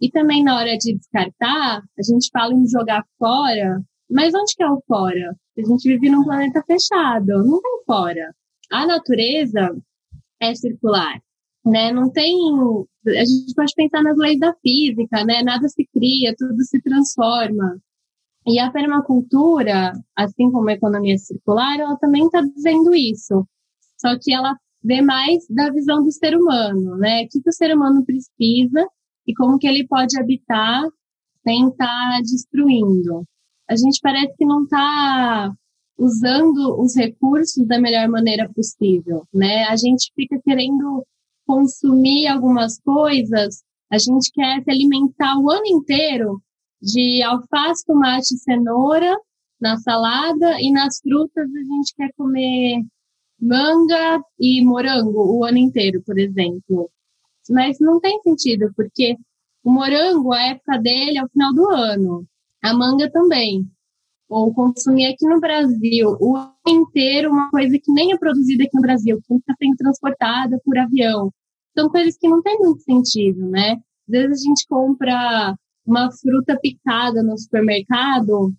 E 0.00 0.10
também 0.10 0.44
na 0.44 0.56
hora 0.56 0.76
de 0.76 0.94
descartar, 0.94 1.82
a 1.98 2.02
gente 2.02 2.28
fala 2.30 2.52
em 2.52 2.68
jogar 2.68 3.02
fora, 3.18 3.82
mas 4.10 4.34
onde 4.34 4.54
que 4.54 4.62
é 4.62 4.70
o 4.70 4.82
fora? 4.86 5.34
A 5.56 5.62
gente 5.62 5.88
vive 5.88 6.10
num 6.10 6.22
planeta 6.22 6.62
fechado, 6.66 7.26
não 7.26 7.60
tem 7.60 7.84
fora. 7.86 8.34
A 8.70 8.86
natureza 8.86 9.74
é 10.40 10.54
circular, 10.54 11.20
né? 11.64 11.92
Não 11.92 12.10
tem, 12.10 12.36
a 13.16 13.24
gente 13.24 13.54
pode 13.54 13.72
pensar 13.74 14.02
nas 14.02 14.16
leis 14.16 14.38
da 14.38 14.54
física, 14.62 15.24
né? 15.24 15.42
Nada 15.42 15.68
se 15.68 15.86
cria, 15.92 16.34
tudo 16.36 16.62
se 16.64 16.80
transforma. 16.80 17.78
E 18.46 18.58
a 18.58 18.70
permacultura, 18.70 19.92
assim 20.16 20.50
como 20.50 20.70
a 20.70 20.72
economia 20.72 21.18
circular, 21.18 21.78
ela 21.78 21.96
também 21.96 22.24
está 22.24 22.40
dizendo 22.40 22.94
isso. 22.94 23.46
Só 24.00 24.16
que 24.20 24.32
ela 24.32 24.56
vê 24.82 25.02
mais 25.02 25.46
da 25.50 25.70
visão 25.70 26.02
do 26.02 26.12
ser 26.12 26.36
humano, 26.36 26.96
né? 26.96 27.24
O 27.24 27.28
que, 27.28 27.42
que 27.42 27.50
o 27.50 27.52
ser 27.52 27.74
humano 27.74 28.04
precisa 28.04 28.88
e 29.26 29.34
como 29.34 29.58
que 29.58 29.66
ele 29.66 29.86
pode 29.86 30.18
habitar 30.18 30.82
sem 31.42 31.68
estar 31.68 31.86
tá 31.86 32.20
destruindo. 32.22 33.24
A 33.68 33.76
gente 33.76 34.00
parece 34.02 34.34
que 34.36 34.44
não 34.44 34.64
está 34.64 35.52
usando 35.98 36.80
os 36.80 36.96
recursos 36.96 37.66
da 37.66 37.78
melhor 37.78 38.08
maneira 38.08 38.48
possível, 38.54 39.26
né? 39.34 39.64
A 39.64 39.76
gente 39.76 40.12
fica 40.14 40.40
querendo 40.42 41.04
consumir 41.48 42.26
algumas 42.28 42.78
coisas, 42.80 43.64
a 43.90 43.96
gente 43.96 44.30
quer 44.34 44.62
se 44.62 44.70
alimentar 44.70 45.38
o 45.38 45.50
ano 45.50 45.66
inteiro 45.66 46.42
de 46.80 47.22
alface, 47.22 47.86
tomate 47.86 48.34
e 48.34 48.38
cenoura 48.38 49.16
na 49.58 49.78
salada 49.78 50.60
e 50.60 50.70
nas 50.70 51.00
frutas 51.00 51.48
a 51.48 51.62
gente 51.64 51.94
quer 51.96 52.12
comer 52.16 52.82
manga 53.40 54.22
e 54.38 54.62
morango 54.62 55.38
o 55.38 55.42
ano 55.42 55.56
inteiro, 55.56 56.02
por 56.04 56.18
exemplo. 56.18 56.90
Mas 57.48 57.78
não 57.80 57.98
tem 57.98 58.20
sentido, 58.22 58.70
porque 58.76 59.16
o 59.64 59.70
morango, 59.70 60.34
a 60.34 60.42
época 60.48 60.78
dele 60.78 61.18
é 61.18 61.24
o 61.24 61.28
final 61.28 61.54
do 61.54 61.70
ano. 61.70 62.26
A 62.62 62.74
manga 62.74 63.10
também. 63.10 63.66
Ou 64.28 64.52
consumir 64.52 65.06
aqui 65.06 65.26
no 65.26 65.40
Brasil 65.40 66.14
o 66.20 66.36
ano 66.36 66.52
inteiro 66.66 67.30
uma 67.30 67.50
coisa 67.50 67.78
que 67.78 67.90
nem 67.90 68.12
é 68.12 68.18
produzida 68.18 68.64
aqui 68.64 68.76
no 68.76 68.82
Brasil, 68.82 69.18
que 69.26 69.34
está 69.34 69.54
sendo 69.58 69.76
transportada 69.76 70.60
por 70.62 70.76
avião. 70.76 71.32
São 71.78 71.88
coisas 71.88 72.16
que 72.18 72.28
não 72.28 72.42
tem 72.42 72.58
muito 72.58 72.82
sentido, 72.82 73.48
né? 73.48 73.72
Às 73.72 74.08
vezes 74.08 74.42
a 74.42 74.48
gente 74.48 74.66
compra 74.68 75.54
uma 75.86 76.10
fruta 76.10 76.58
picada 76.60 77.22
no 77.22 77.38
supermercado, 77.38 78.52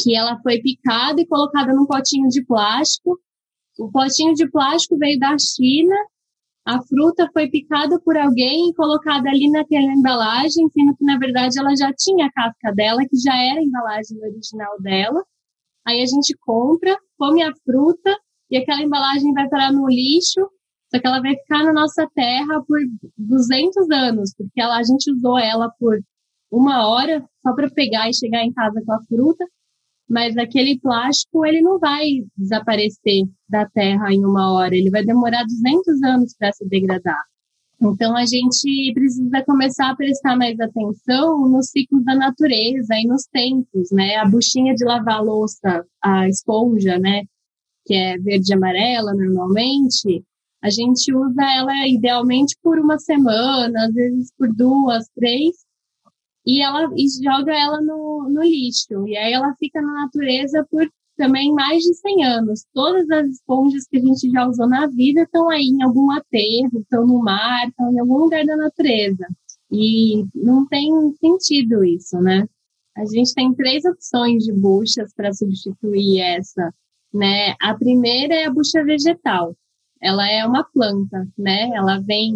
que 0.00 0.16
ela 0.16 0.40
foi 0.42 0.60
picada 0.60 1.20
e 1.20 1.26
colocada 1.26 1.72
num 1.72 1.86
potinho 1.86 2.28
de 2.28 2.44
plástico. 2.44 3.20
O 3.78 3.90
potinho 3.90 4.34
de 4.34 4.50
plástico 4.50 4.98
veio 4.98 5.18
da 5.18 5.36
China, 5.38 5.94
a 6.66 6.82
fruta 6.82 7.28
foi 7.32 7.48
picada 7.48 8.00
por 8.00 8.16
alguém 8.16 8.70
e 8.70 8.74
colocada 8.74 9.28
ali 9.28 9.50
naquela 9.50 9.92
embalagem, 9.92 10.66
sendo 10.72 10.96
que 10.96 11.04
na 11.04 11.18
verdade 11.18 11.58
ela 11.58 11.76
já 11.76 11.92
tinha 11.92 12.26
a 12.26 12.32
casca 12.32 12.72
dela, 12.74 13.02
que 13.08 13.16
já 13.16 13.36
era 13.36 13.60
a 13.60 13.62
embalagem 13.62 14.18
original 14.20 14.80
dela. 14.80 15.22
Aí 15.86 16.02
a 16.02 16.06
gente 16.06 16.34
compra, 16.40 16.98
come 17.18 17.42
a 17.42 17.52
fruta 17.64 18.18
e 18.50 18.56
aquela 18.56 18.82
embalagem 18.82 19.32
vai 19.34 19.48
parar 19.48 19.72
no 19.72 19.86
lixo, 19.86 20.48
só 20.94 21.00
que 21.00 21.06
ela 21.08 21.20
vai 21.20 21.34
ficar 21.34 21.64
na 21.64 21.72
nossa 21.72 22.08
terra 22.14 22.62
por 22.68 22.78
200 23.18 23.90
anos, 23.90 24.32
porque 24.36 24.60
ela, 24.60 24.78
a 24.78 24.82
gente 24.84 25.10
usou 25.10 25.36
ela 25.36 25.68
por 25.78 25.98
uma 26.52 26.86
hora 26.88 27.24
só 27.42 27.52
para 27.52 27.68
pegar 27.68 28.08
e 28.08 28.14
chegar 28.14 28.44
em 28.44 28.52
casa 28.52 28.80
com 28.86 28.92
a 28.92 29.02
fruta, 29.02 29.44
mas 30.08 30.36
aquele 30.36 30.78
plástico 30.78 31.44
ele 31.44 31.60
não 31.60 31.80
vai 31.80 32.04
desaparecer 32.36 33.24
da 33.48 33.66
terra 33.68 34.12
em 34.12 34.24
uma 34.24 34.52
hora, 34.52 34.76
ele 34.76 34.90
vai 34.90 35.04
demorar 35.04 35.42
200 35.42 36.02
anos 36.04 36.36
para 36.38 36.52
se 36.52 36.64
degradar. 36.68 37.20
Então 37.82 38.16
a 38.16 38.24
gente 38.24 38.92
precisa 38.94 39.42
começar 39.44 39.90
a 39.90 39.96
prestar 39.96 40.36
mais 40.36 40.58
atenção 40.60 41.48
nos 41.48 41.70
ciclos 41.70 42.04
da 42.04 42.14
natureza 42.14 42.94
e 42.94 43.04
nos 43.04 43.24
tempos, 43.24 43.90
né? 43.90 44.14
A 44.16 44.24
buchinha 44.26 44.74
de 44.74 44.84
lavar 44.84 45.24
louça, 45.24 45.84
a 46.00 46.28
esponja, 46.28 46.98
né, 47.00 47.24
que 47.84 47.94
é 47.94 48.16
verde 48.16 48.52
e 48.52 48.54
amarela 48.54 49.12
normalmente, 49.12 50.24
a 50.64 50.70
gente 50.70 51.14
usa 51.14 51.42
ela 51.58 51.86
idealmente 51.86 52.56
por 52.62 52.78
uma 52.78 52.98
semana, 52.98 53.84
às 53.84 53.92
vezes 53.92 54.32
por 54.38 54.50
duas, 54.50 55.06
três, 55.14 55.54
e 56.46 56.62
ela 56.62 56.88
e 56.96 57.06
joga 57.22 57.52
ela 57.54 57.82
no, 57.82 58.30
no 58.30 58.42
lixo. 58.42 59.06
E 59.06 59.14
aí 59.14 59.34
ela 59.34 59.54
fica 59.58 59.82
na 59.82 59.92
natureza 59.92 60.66
por 60.70 60.90
também 61.18 61.52
mais 61.52 61.82
de 61.82 61.92
100 61.94 62.24
anos. 62.24 62.64
Todas 62.72 63.10
as 63.10 63.28
esponjas 63.28 63.86
que 63.86 63.98
a 63.98 64.00
gente 64.00 64.30
já 64.30 64.48
usou 64.48 64.66
na 64.66 64.86
vida 64.86 65.24
estão 65.24 65.50
aí 65.50 65.64
em 65.64 65.82
algum 65.82 66.10
aterro, 66.10 66.80
estão 66.80 67.06
no 67.06 67.18
mar, 67.18 67.68
estão 67.68 67.92
em 67.92 68.00
algum 68.00 68.16
lugar 68.16 68.46
da 68.46 68.56
natureza. 68.56 69.26
E 69.70 70.24
não 70.34 70.66
tem 70.66 70.90
sentido 71.20 71.84
isso, 71.84 72.18
né? 72.22 72.48
A 72.96 73.04
gente 73.04 73.34
tem 73.34 73.52
três 73.52 73.84
opções 73.84 74.44
de 74.44 74.52
buchas 74.54 75.12
para 75.14 75.30
substituir 75.30 76.20
essa, 76.20 76.72
né? 77.12 77.54
A 77.60 77.74
primeira 77.74 78.34
é 78.34 78.46
a 78.46 78.50
bucha 78.50 78.82
vegetal. 78.82 79.54
Ela 80.04 80.30
é 80.30 80.44
uma 80.46 80.62
planta, 80.62 81.26
né? 81.38 81.70
Ela 81.74 81.98
vem 81.98 82.34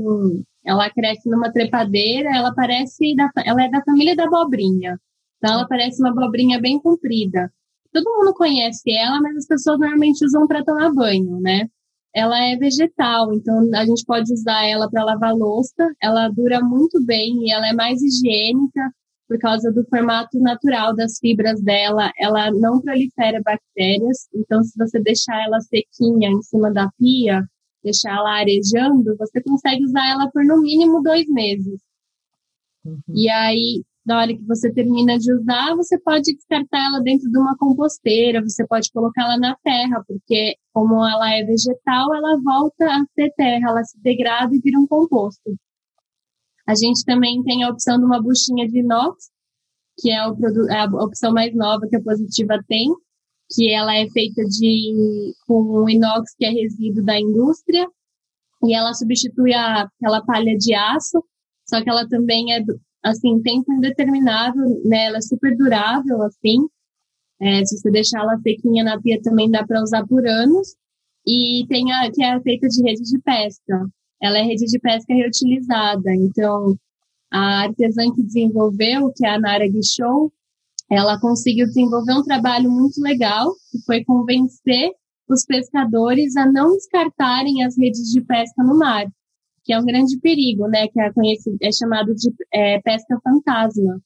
ela 0.65 0.91
cresce 0.91 1.29
numa 1.29 1.53
trepadeira, 1.53 2.31
ela 2.35 2.55
parece, 2.55 3.15
da, 3.15 3.31
ela 3.45 3.63
é 3.63 3.71
da 3.71 3.83
família 3.83 4.17
da 4.17 4.25
abobrinha. 4.25 4.99
Então 5.37 5.55
ela 5.55 5.69
parece 5.69 6.01
uma 6.03 6.11
abobrinha 6.11 6.61
bem 6.61 6.81
comprida. 6.81 7.51
Todo 7.93 8.11
mundo 8.19 8.35
conhece 8.35 8.91
ela, 8.91 9.21
mas 9.21 9.37
as 9.37 9.47
pessoas 9.47 9.79
normalmente 9.79 10.25
usam 10.25 10.47
para 10.47 10.65
tomar 10.65 10.93
banho, 10.93 11.41
né? 11.41 11.69
Ela 12.15 12.39
é 12.43 12.57
vegetal, 12.57 13.33
então 13.35 13.71
a 13.75 13.85
gente 13.85 14.05
pode 14.05 14.33
usar 14.33 14.67
ela 14.67 14.91
para 14.91 15.05
lavar 15.05 15.35
louça. 15.35 15.91
Ela 16.03 16.29
dura 16.29 16.61
muito 16.61 17.05
bem 17.05 17.47
e 17.47 17.53
ela 17.53 17.69
é 17.69 17.73
mais 17.73 18.03
higiênica 18.03 18.93
por 19.29 19.39
causa 19.39 19.71
do 19.71 19.85
formato 19.89 20.39
natural 20.41 20.95
das 20.95 21.19
fibras 21.19 21.63
dela. 21.63 22.11
Ela 22.19 22.51
não 22.51 22.81
prolifera 22.81 23.41
bactérias, 23.43 24.27
então 24.35 24.63
se 24.63 24.77
você 24.77 25.01
deixar 25.01 25.43
ela 25.45 25.61
sequinha 25.61 26.31
em 26.31 26.43
cima 26.43 26.73
da 26.73 26.91
pia, 26.99 27.43
deixar 27.83 28.17
ela 28.17 28.39
arejando, 28.39 29.17
você 29.17 29.43
consegue 29.43 29.85
usar 29.85 30.07
ela 30.11 30.31
por 30.31 30.45
no 30.45 30.61
mínimo 30.63 31.03
dois 31.03 31.27
meses. 31.29 31.81
Uhum. 32.85 33.01
E 33.09 33.29
aí, 33.29 33.85
na 34.05 34.21
hora 34.21 34.35
que 34.35 34.45
você 34.45 34.73
termina 34.73 35.19
de 35.19 35.33
usar, 35.33 35.75
você 35.77 35.99
pode 35.99 36.35
descartar 36.35 36.87
ela 36.87 37.01
dentro 37.01 37.31
de 37.31 37.39
uma 37.39 37.57
composteira, 37.59 38.43
você 38.43 38.67
pode 38.67 38.91
colocá-la 38.91 39.39
na 39.39 39.55
terra, 39.63 40.03
porque 40.07 40.57
como 40.73 41.07
ela 41.07 41.31
é 41.31 41.45
vegetal, 41.45 42.15
ela 42.15 42.41
volta 42.43 42.87
a 42.87 43.05
ser 43.15 43.33
terra, 43.37 43.69
ela 43.69 43.85
se 43.85 44.01
degrada 44.01 44.55
e 44.55 44.61
vira 44.61 44.79
um 44.79 44.87
composto. 44.87 45.57
A 46.67 46.75
gente 46.75 47.05
também 47.05 47.43
tem 47.45 47.65
a 47.65 47.71
opção 47.71 47.99
de 47.99 48.05
uma 48.05 48.23
buchinha 48.23 48.67
de 48.69 48.81
inox, 48.81 49.31
que 49.99 50.11
é, 50.11 50.17
é 50.17 50.81
a 50.81 50.85
opção 50.87 51.33
mais 51.33 51.55
nova 51.55 51.87
que 51.89 51.97
a 51.97 52.03
Positiva 52.03 52.63
tem, 52.67 52.89
que 53.51 53.73
ela 53.73 53.97
é 53.97 54.09
feita 54.11 54.45
de 54.45 55.35
com 55.47 55.89
inox 55.89 56.35
que 56.37 56.45
é 56.45 56.51
resíduo 56.51 57.05
da 57.05 57.19
indústria 57.19 57.89
e 58.63 58.75
ela 58.75 58.93
substitui 58.95 59.55
a, 59.55 59.83
aquela 59.83 60.25
palha 60.25 60.57
de 60.57 60.75
aço, 60.75 61.25
só 61.69 61.83
que 61.83 61.89
ela 61.89 62.09
também 62.09 62.53
é 62.53 62.63
assim 63.03 63.41
tempo 63.43 63.73
indeterminado, 63.73 64.59
né? 64.85 65.07
Ela 65.07 65.19
é 65.19 65.23
super 65.23 65.57
durável 65.57 66.23
assim. 66.23 66.67
É, 67.41 67.65
se 67.65 67.79
você 67.79 67.91
deixar 67.91 68.21
ela 68.21 68.39
sequinha 68.39 68.83
na 68.83 69.01
pia 69.01 69.21
também 69.23 69.51
dá 69.51 69.65
para 69.65 69.83
usar 69.83 70.07
por 70.07 70.27
anos. 70.27 70.75
E 71.27 71.67
tem 71.69 71.93
a 71.93 72.11
que 72.11 72.23
é 72.25 72.41
feita 72.41 72.69
de 72.69 72.83
rede 72.83 73.03
de 73.03 73.19
pesca. 73.21 73.87
Ela 74.21 74.39
é 74.39 74.43
rede 74.43 74.65
de 74.65 74.79
pesca 74.79 75.15
reutilizada. 75.15 76.15
Então, 76.15 76.75
a 77.31 77.65
artesã 77.65 78.11
que 78.15 78.23
desenvolveu, 78.23 79.13
que 79.15 79.27
é 79.27 79.31
a 79.31 79.39
Nara 79.39 79.69
Guichou, 79.69 80.33
ela 80.91 81.21
conseguiu 81.21 81.67
desenvolver 81.67 82.15
um 82.15 82.23
trabalho 82.23 82.71
muito 82.71 83.01
legal, 83.01 83.53
que 83.71 83.79
foi 83.85 84.05
convencer 84.05 84.91
os 85.29 85.45
pescadores 85.45 86.37
a 86.37 86.51
não 86.51 86.73
descartarem 86.73 87.63
as 87.63 87.77
redes 87.77 88.11
de 88.11 88.23
pesca 88.23 88.63
no 88.63 88.79
mar, 88.79 89.07
que 89.63 89.73
é 89.73 89.79
um 89.79 89.85
grande 89.85 90.19
perigo, 90.19 90.67
né? 90.67 90.89
Que 90.89 91.01
é, 91.01 91.11
é 91.63 91.73
chamado 91.73 92.15
de 92.15 92.33
é, 92.53 92.81
pesca 92.81 93.21
fantasma, 93.23 94.01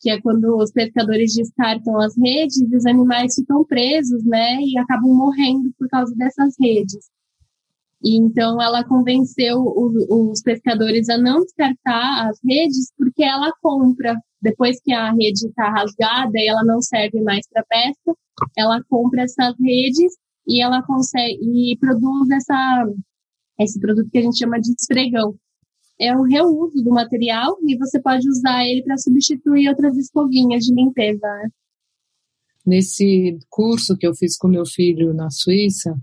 que 0.00 0.10
é 0.10 0.20
quando 0.20 0.56
os 0.56 0.72
pescadores 0.72 1.34
descartam 1.34 2.00
as 2.00 2.14
redes 2.18 2.60
e 2.60 2.76
os 2.76 2.84
animais 2.84 3.34
ficam 3.36 3.64
presos, 3.64 4.24
né? 4.24 4.58
E 4.60 4.76
acabam 4.76 5.14
morrendo 5.14 5.72
por 5.78 5.88
causa 5.88 6.12
dessas 6.16 6.54
redes. 6.60 7.13
E 8.02 8.16
então 8.16 8.60
ela 8.60 8.84
convenceu 8.84 9.62
os, 9.64 10.42
pescadores 10.42 11.08
a 11.08 11.16
não 11.16 11.40
descartar 11.40 12.28
as 12.28 12.38
redes 12.44 12.92
porque 12.96 13.24
ela 13.24 13.52
compra 13.62 14.14
depois 14.42 14.78
que 14.82 14.92
a 14.92 15.10
rede 15.12 15.46
está 15.46 15.70
rasgada 15.70 16.32
e 16.34 16.48
ela 16.48 16.62
não 16.64 16.82
serve 16.82 17.22
mais 17.22 17.46
para 17.48 17.64
pesca, 17.64 18.14
ela 18.56 18.82
compra 18.88 19.22
essas 19.22 19.54
redes 19.58 20.14
e 20.46 20.62
ela 20.62 20.82
consegue 20.82 21.38
e 21.42 21.78
produz 21.78 22.30
essa 22.30 22.86
esse 23.58 23.78
produto 23.80 24.10
que 24.10 24.18
a 24.18 24.22
gente 24.22 24.38
chama 24.38 24.60
de 24.60 24.72
esfregão. 24.72 25.34
É 25.98 26.14
o 26.14 26.22
reuso 26.22 26.82
do 26.82 26.90
material 26.90 27.56
e 27.64 27.76
você 27.78 28.00
pode 28.00 28.28
usar 28.28 28.66
ele 28.66 28.82
para 28.82 28.98
substituir 28.98 29.68
outras 29.68 29.96
escovinhas 29.96 30.64
de 30.64 30.74
limpeza. 30.74 31.26
Né? 31.26 31.48
Nesse 32.66 33.38
curso 33.48 33.96
que 33.96 34.06
eu 34.06 34.14
fiz 34.14 34.36
com 34.36 34.48
meu 34.48 34.66
filho 34.66 35.14
na 35.14 35.30
Suíça, 35.30 35.94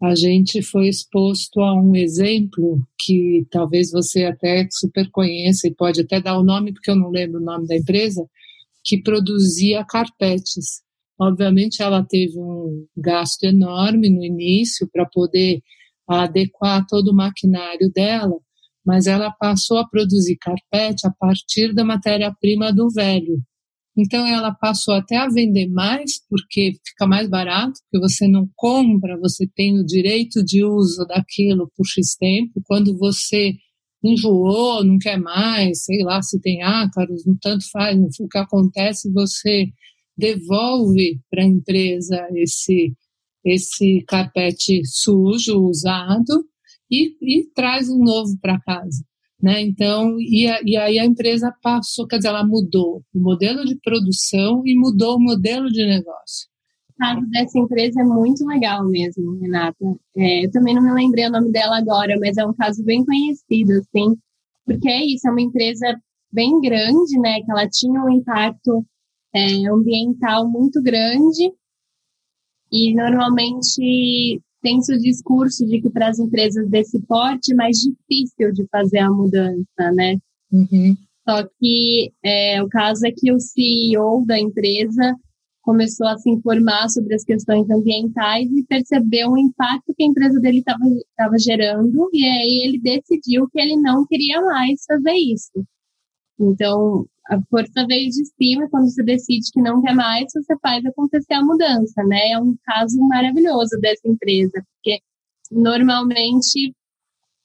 a 0.00 0.14
gente 0.14 0.62
foi 0.62 0.88
exposto 0.88 1.60
a 1.60 1.74
um 1.74 1.94
exemplo 1.96 2.80
que 2.98 3.46
talvez 3.50 3.90
você 3.90 4.24
até 4.24 4.68
super 4.70 5.10
conheça 5.10 5.66
e 5.66 5.74
pode 5.74 6.02
até 6.02 6.20
dar 6.20 6.38
o 6.38 6.44
nome, 6.44 6.72
porque 6.72 6.90
eu 6.90 6.96
não 6.96 7.10
lembro 7.10 7.40
o 7.40 7.44
nome 7.44 7.66
da 7.66 7.76
empresa, 7.76 8.24
que 8.84 9.02
produzia 9.02 9.84
carpetes. 9.84 10.82
Obviamente, 11.20 11.82
ela 11.82 12.04
teve 12.04 12.38
um 12.38 12.86
gasto 12.96 13.42
enorme 13.42 14.08
no 14.08 14.24
início 14.24 14.88
para 14.92 15.04
poder 15.04 15.60
adequar 16.06 16.86
todo 16.86 17.08
o 17.08 17.14
maquinário 17.14 17.90
dela, 17.92 18.38
mas 18.86 19.08
ela 19.08 19.32
passou 19.32 19.78
a 19.78 19.88
produzir 19.88 20.36
carpete 20.36 21.06
a 21.06 21.10
partir 21.10 21.74
da 21.74 21.84
matéria-prima 21.84 22.72
do 22.72 22.88
velho. 22.88 23.42
Então 24.00 24.24
ela 24.24 24.54
passou 24.54 24.94
até 24.94 25.16
a 25.16 25.28
vender 25.28 25.66
mais, 25.68 26.24
porque 26.28 26.74
fica 26.86 27.04
mais 27.04 27.28
barato, 27.28 27.80
porque 27.82 27.98
você 27.98 28.28
não 28.28 28.48
compra, 28.54 29.18
você 29.18 29.44
tem 29.56 29.76
o 29.76 29.84
direito 29.84 30.44
de 30.44 30.64
uso 30.64 31.04
daquilo 31.04 31.68
por 31.76 31.84
X 31.84 32.14
tempo. 32.14 32.62
Quando 32.64 32.96
você 32.96 33.54
enjoou, 34.04 34.84
não 34.84 34.98
quer 34.98 35.18
mais, 35.18 35.84
sei 35.84 36.04
lá 36.04 36.22
se 36.22 36.40
tem 36.40 36.62
ácaros, 36.62 37.26
não 37.26 37.36
tanto 37.40 37.68
faz, 37.72 37.98
o 38.20 38.28
que 38.28 38.38
acontece, 38.38 39.12
você 39.12 39.66
devolve 40.16 41.20
para 41.28 41.42
a 41.42 41.46
empresa 41.46 42.24
esse, 42.36 42.92
esse 43.44 44.04
carpete 44.06 44.80
sujo, 44.84 45.58
usado, 45.60 46.44
e, 46.88 47.16
e 47.20 47.50
traz 47.52 47.88
um 47.88 47.98
novo 47.98 48.38
para 48.40 48.60
casa. 48.60 49.04
Né? 49.40 49.60
Então, 49.62 50.18
e, 50.20 50.48
a, 50.48 50.60
e 50.64 50.76
aí 50.76 50.98
a 50.98 51.04
empresa 51.04 51.54
passou, 51.62 52.06
quer 52.06 52.16
dizer, 52.16 52.28
ela 52.28 52.44
mudou 52.44 53.04
o 53.14 53.20
modelo 53.20 53.64
de 53.64 53.76
produção 53.76 54.62
e 54.66 54.76
mudou 54.76 55.16
o 55.16 55.20
modelo 55.20 55.68
de 55.68 55.86
negócio. 55.86 56.48
O 56.90 56.94
caso 56.98 57.24
dessa 57.30 57.56
empresa 57.56 58.00
é 58.00 58.04
muito 58.04 58.44
legal 58.44 58.84
mesmo, 58.84 59.38
Renata. 59.38 59.76
É, 60.16 60.44
eu 60.44 60.50
também 60.50 60.74
não 60.74 60.82
me 60.82 60.92
lembrei 60.92 61.26
o 61.26 61.30
nome 61.30 61.52
dela 61.52 61.78
agora, 61.78 62.16
mas 62.18 62.36
é 62.36 62.44
um 62.44 62.52
caso 62.52 62.84
bem 62.84 63.04
conhecido, 63.04 63.72
assim, 63.74 64.16
porque 64.64 64.88
é 64.88 65.04
isso, 65.06 65.28
é 65.28 65.30
uma 65.30 65.40
empresa 65.40 65.86
bem 66.32 66.60
grande, 66.60 67.18
né, 67.20 67.40
que 67.40 67.50
ela 67.50 67.68
tinha 67.68 68.02
um 68.02 68.10
impacto 68.10 68.84
é, 69.32 69.68
ambiental 69.68 70.48
muito 70.48 70.82
grande 70.82 71.52
e 72.70 72.94
normalmente 72.94 74.42
tem-se 74.62 74.94
o 74.94 74.98
discurso 74.98 75.66
de 75.66 75.80
que 75.80 75.90
para 75.90 76.08
as 76.08 76.18
empresas 76.18 76.68
desse 76.68 77.00
porte 77.02 77.52
é 77.52 77.56
mais 77.56 77.76
difícil 77.78 78.52
de 78.52 78.66
fazer 78.70 78.98
a 78.98 79.10
mudança, 79.10 79.92
né? 79.94 80.16
Uhum. 80.52 80.96
Só 81.28 81.46
que 81.60 82.12
é, 82.24 82.62
o 82.62 82.68
caso 82.68 83.06
é 83.06 83.12
que 83.12 83.30
o 83.32 83.38
CEO 83.38 84.24
da 84.26 84.38
empresa 84.38 85.14
começou 85.60 86.06
a 86.06 86.16
se 86.16 86.30
informar 86.30 86.88
sobre 86.88 87.14
as 87.14 87.22
questões 87.22 87.68
ambientais 87.68 88.50
e 88.50 88.64
percebeu 88.64 89.32
o 89.32 89.38
impacto 89.38 89.92
que 89.94 90.02
a 90.02 90.06
empresa 90.06 90.40
dele 90.40 90.60
estava 90.60 91.38
gerando, 91.38 92.08
e 92.10 92.24
aí 92.24 92.62
ele 92.64 92.80
decidiu 92.80 93.46
que 93.52 93.60
ele 93.60 93.76
não 93.76 94.06
queria 94.06 94.40
mais 94.40 94.82
fazer 94.86 95.12
isso. 95.12 95.62
Então, 96.40 97.04
a 97.28 97.40
força 97.50 97.86
veio 97.86 98.08
de 98.08 98.24
cima, 98.24 98.68
quando 98.70 98.90
você 98.90 99.02
decide 99.02 99.50
que 99.52 99.60
não 99.60 99.82
quer 99.82 99.94
mais, 99.94 100.32
você 100.32 100.56
faz 100.62 100.84
acontecer 100.86 101.34
a 101.34 101.44
mudança, 101.44 102.02
né? 102.04 102.30
É 102.32 102.38
um 102.38 102.56
caso 102.64 102.98
maravilhoso 103.06 103.78
dessa 103.80 104.08
empresa, 104.08 104.64
porque 104.74 105.00
normalmente 105.50 106.74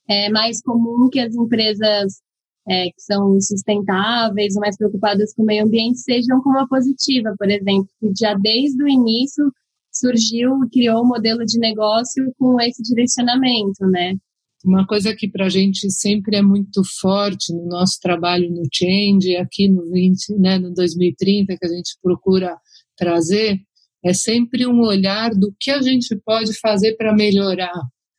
é 0.07 0.29
mais 0.29 0.61
comum 0.61 1.09
que 1.09 1.19
as 1.19 1.35
empresas 1.35 2.21
é, 2.67 2.85
que 2.85 3.01
são 3.01 3.39
sustentáveis 3.41 4.55
mais 4.55 4.77
preocupadas 4.77 5.33
com 5.33 5.43
o 5.43 5.45
meio 5.45 5.65
ambiente 5.65 5.99
sejam 5.99 6.41
como 6.41 6.59
a 6.59 6.67
positiva, 6.67 7.35
por 7.37 7.49
exemplo, 7.49 7.87
que 7.99 8.11
já 8.17 8.33
desde 8.35 8.81
o 8.81 8.87
início 8.87 9.51
surgiu 9.91 10.51
criou 10.71 11.03
um 11.03 11.07
modelo 11.07 11.45
de 11.45 11.59
negócio 11.59 12.33
com 12.39 12.59
esse 12.61 12.81
direcionamento, 12.81 13.85
né? 13.87 14.15
Uma 14.63 14.87
coisa 14.87 15.13
que 15.13 15.27
para 15.27 15.47
a 15.47 15.49
gente 15.49 15.91
sempre 15.91 16.37
é 16.37 16.41
muito 16.41 16.81
forte 17.01 17.53
no 17.53 17.67
nosso 17.67 17.99
trabalho 18.01 18.49
no 18.49 18.63
Change, 18.71 19.35
aqui 19.35 19.67
no 19.67 19.91
20, 19.91 20.37
né, 20.39 20.57
no 20.57 20.73
2030, 20.73 21.57
que 21.57 21.65
a 21.65 21.69
gente 21.69 21.97
procura 22.01 22.55
trazer, 22.95 23.59
é 24.05 24.13
sempre 24.13 24.65
um 24.65 24.79
olhar 24.81 25.31
do 25.31 25.53
que 25.59 25.69
a 25.69 25.81
gente 25.81 26.15
pode 26.25 26.53
fazer 26.59 26.95
para 26.95 27.13
melhorar. 27.13 27.73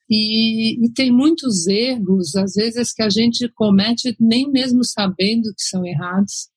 E, 0.09 0.85
e, 0.85 0.93
tem 0.93 1.11
muitos 1.11 1.67
erros, 1.67 2.37
às 2.37 2.53
vezes, 2.55 2.93
que 2.93 3.03
a 3.03 3.09
gente 3.09 3.49
comete 3.55 4.15
nem 4.21 4.51
mesmo 4.51 4.85
sabendo 4.85 5.45
que 5.55 5.63
são 5.63 5.85
errados, 5.85 6.49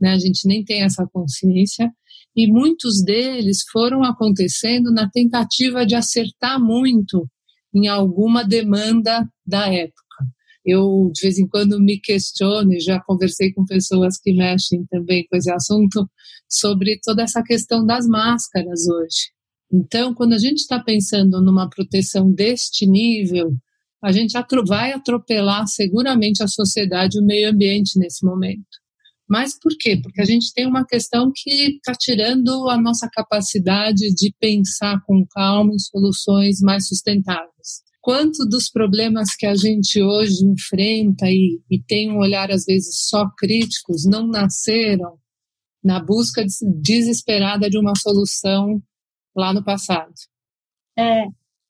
né? 0.00 0.12
a 0.12 0.18
gente 0.18 0.48
nem 0.48 0.64
tem 0.64 0.82
essa 0.82 1.06
consciência, 1.12 1.92
e 2.34 2.50
muitos 2.50 3.02
deles 3.04 3.58
foram 3.70 4.02
acontecendo 4.02 4.90
na 4.90 5.08
tentativa 5.08 5.84
de 5.84 5.94
acertar 5.94 6.58
muito 6.58 7.28
em 7.74 7.88
alguma 7.88 8.44
demanda 8.44 9.28
da 9.46 9.72
época. 9.72 10.02
Eu, 10.64 11.10
de 11.12 11.20
vez 11.20 11.38
em 11.38 11.46
quando, 11.46 11.78
me 11.78 11.98
questiono, 12.00 12.72
e 12.72 12.80
já 12.80 12.98
conversei 13.00 13.52
com 13.52 13.66
pessoas 13.66 14.18
que 14.18 14.32
mexem 14.32 14.86
também 14.86 15.26
com 15.28 15.36
esse 15.36 15.50
assunto, 15.50 16.08
sobre 16.48 16.98
toda 17.02 17.22
essa 17.22 17.42
questão 17.42 17.84
das 17.84 18.06
máscaras 18.06 18.86
hoje. 18.86 19.32
Então, 19.72 20.14
quando 20.14 20.34
a 20.34 20.38
gente 20.38 20.58
está 20.58 20.78
pensando 20.80 21.42
numa 21.42 21.68
proteção 21.68 22.30
deste 22.30 22.86
nível, 22.86 23.54
a 24.02 24.12
gente 24.12 24.34
vai 24.66 24.92
atropelar 24.92 25.66
seguramente 25.66 26.42
a 26.42 26.48
sociedade 26.48 27.18
e 27.18 27.20
o 27.20 27.24
meio 27.24 27.50
ambiente 27.50 27.98
nesse 27.98 28.24
momento. 28.24 28.83
Mas 29.28 29.58
por 29.58 29.72
quê? 29.78 29.98
Porque 30.02 30.20
a 30.20 30.24
gente 30.24 30.52
tem 30.52 30.66
uma 30.66 30.84
questão 30.84 31.32
que 31.34 31.76
está 31.76 31.92
tirando 31.94 32.68
a 32.68 32.80
nossa 32.80 33.08
capacidade 33.10 34.14
de 34.14 34.34
pensar 34.38 35.00
com 35.06 35.24
calma 35.30 35.72
em 35.74 35.78
soluções 35.78 36.60
mais 36.60 36.86
sustentáveis. 36.86 37.82
Quanto 38.02 38.44
dos 38.46 38.68
problemas 38.70 39.34
que 39.34 39.46
a 39.46 39.54
gente 39.54 40.02
hoje 40.02 40.44
enfrenta 40.44 41.26
e, 41.26 41.58
e 41.70 41.82
tem 41.82 42.12
um 42.12 42.18
olhar 42.18 42.50
às 42.50 42.66
vezes 42.66 43.08
só 43.08 43.24
críticos 43.38 44.04
não 44.04 44.26
nasceram 44.26 45.18
na 45.82 46.04
busca 46.04 46.44
desesperada 46.82 47.70
de 47.70 47.78
uma 47.78 47.94
solução 47.96 48.82
lá 49.34 49.54
no 49.54 49.64
passado? 49.64 50.12
É, 50.98 51.24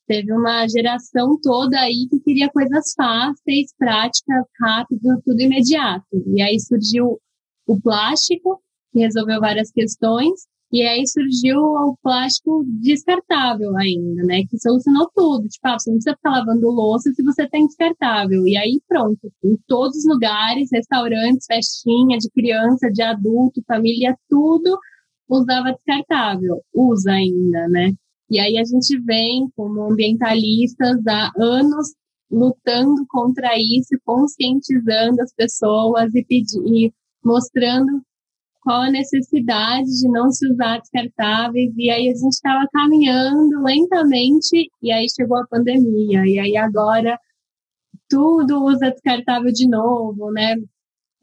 teve 0.07 0.33
uma 0.33 0.67
geração 0.67 1.39
toda 1.41 1.79
aí 1.79 2.05
que 2.09 2.19
queria 2.19 2.49
coisas 2.49 2.93
fáceis, 2.97 3.73
práticas, 3.77 4.45
rápidas, 4.61 5.21
tudo 5.23 5.41
imediato. 5.41 6.05
E 6.35 6.41
aí 6.41 6.59
surgiu 6.59 7.17
o 7.67 7.79
plástico, 7.79 8.61
que 8.91 8.99
resolveu 8.99 9.39
várias 9.39 9.71
questões, 9.71 10.47
e 10.71 10.81
aí 10.81 11.07
surgiu 11.07 11.57
o 11.57 11.95
plástico 12.01 12.65
descartável 12.81 13.77
ainda, 13.77 14.23
né? 14.23 14.41
Que 14.49 14.59
solucionou 14.59 15.09
tudo. 15.15 15.47
Tipo, 15.47 15.67
ah, 15.67 15.79
você 15.79 15.89
não 15.89 15.97
precisa 15.97 16.15
ficar 16.15 16.31
lavando 16.31 16.69
louça 16.69 17.11
se 17.13 17.23
você 17.23 17.47
tem 17.47 17.65
descartável. 17.65 18.45
E 18.45 18.57
aí 18.57 18.81
pronto, 18.87 19.31
em 19.43 19.57
todos 19.67 19.97
os 19.97 20.05
lugares, 20.05 20.69
restaurantes, 20.73 21.45
festinha 21.45 22.17
de 22.17 22.29
criança, 22.31 22.89
de 22.91 23.01
adulto, 23.01 23.63
família, 23.67 24.17
tudo 24.27 24.77
usava 25.29 25.71
descartável. 25.71 26.61
Usa 26.73 27.11
ainda, 27.11 27.67
né? 27.69 27.93
E 28.29 28.39
aí 28.39 28.57
a 28.57 28.63
gente 28.65 28.99
vem 29.05 29.47
como 29.55 29.83
ambientalistas 29.83 30.97
há 31.07 31.31
anos 31.37 31.93
lutando 32.29 33.05
contra 33.07 33.51
isso, 33.57 33.95
conscientizando 34.03 35.21
as 35.21 35.33
pessoas 35.33 36.13
e, 36.15 36.25
pedir, 36.25 36.91
mostrando 37.25 38.01
qual 38.61 38.81
a 38.81 38.91
necessidade 38.91 39.87
de 40.01 40.09
não 40.09 40.31
se 40.31 40.49
usar 40.51 40.79
descartáveis. 40.79 41.71
E 41.77 41.89
aí 41.89 42.09
a 42.09 42.13
gente 42.13 42.33
estava 42.33 42.67
caminhando 42.71 43.61
lentamente 43.63 44.69
e 44.81 44.91
aí 44.91 45.07
chegou 45.09 45.37
a 45.37 45.47
pandemia. 45.47 46.25
E 46.25 46.39
aí 46.39 46.57
agora 46.57 47.19
tudo 48.09 48.63
usa 48.65 48.91
descartável 48.91 49.51
de 49.51 49.67
novo, 49.67 50.31
né? 50.31 50.55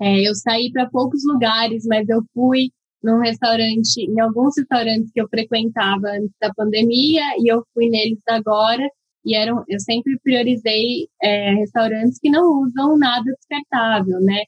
É, 0.01 0.29
eu 0.29 0.35
saí 0.35 0.71
para 0.73 0.91
poucos 0.91 1.23
lugares, 1.25 1.85
mas 1.87 2.09
eu 2.09 2.23
fui 2.35 2.71
num 3.03 3.21
restaurante, 3.21 4.01
em 4.01 4.21
alguns 4.21 4.55
restaurantes 4.57 5.11
que 5.13 5.21
eu 5.21 5.29
frequentava 5.29 6.09
antes 6.09 6.35
da 6.41 6.53
pandemia 6.55 7.23
e 7.39 7.53
eu 7.53 7.65
fui 7.75 7.89
neles 7.89 8.21
agora 8.29 8.89
e 9.25 9.35
eram, 9.35 9.65
eu 9.69 9.81
sempre 9.81 10.19
priorizei 10.23 11.09
é, 11.23 11.55
restaurantes 11.55 12.19
que 12.21 12.31
não 12.31 12.63
usam 12.63 12.97
nada 12.99 13.25
descartável, 13.25 14.21
né? 14.21 14.43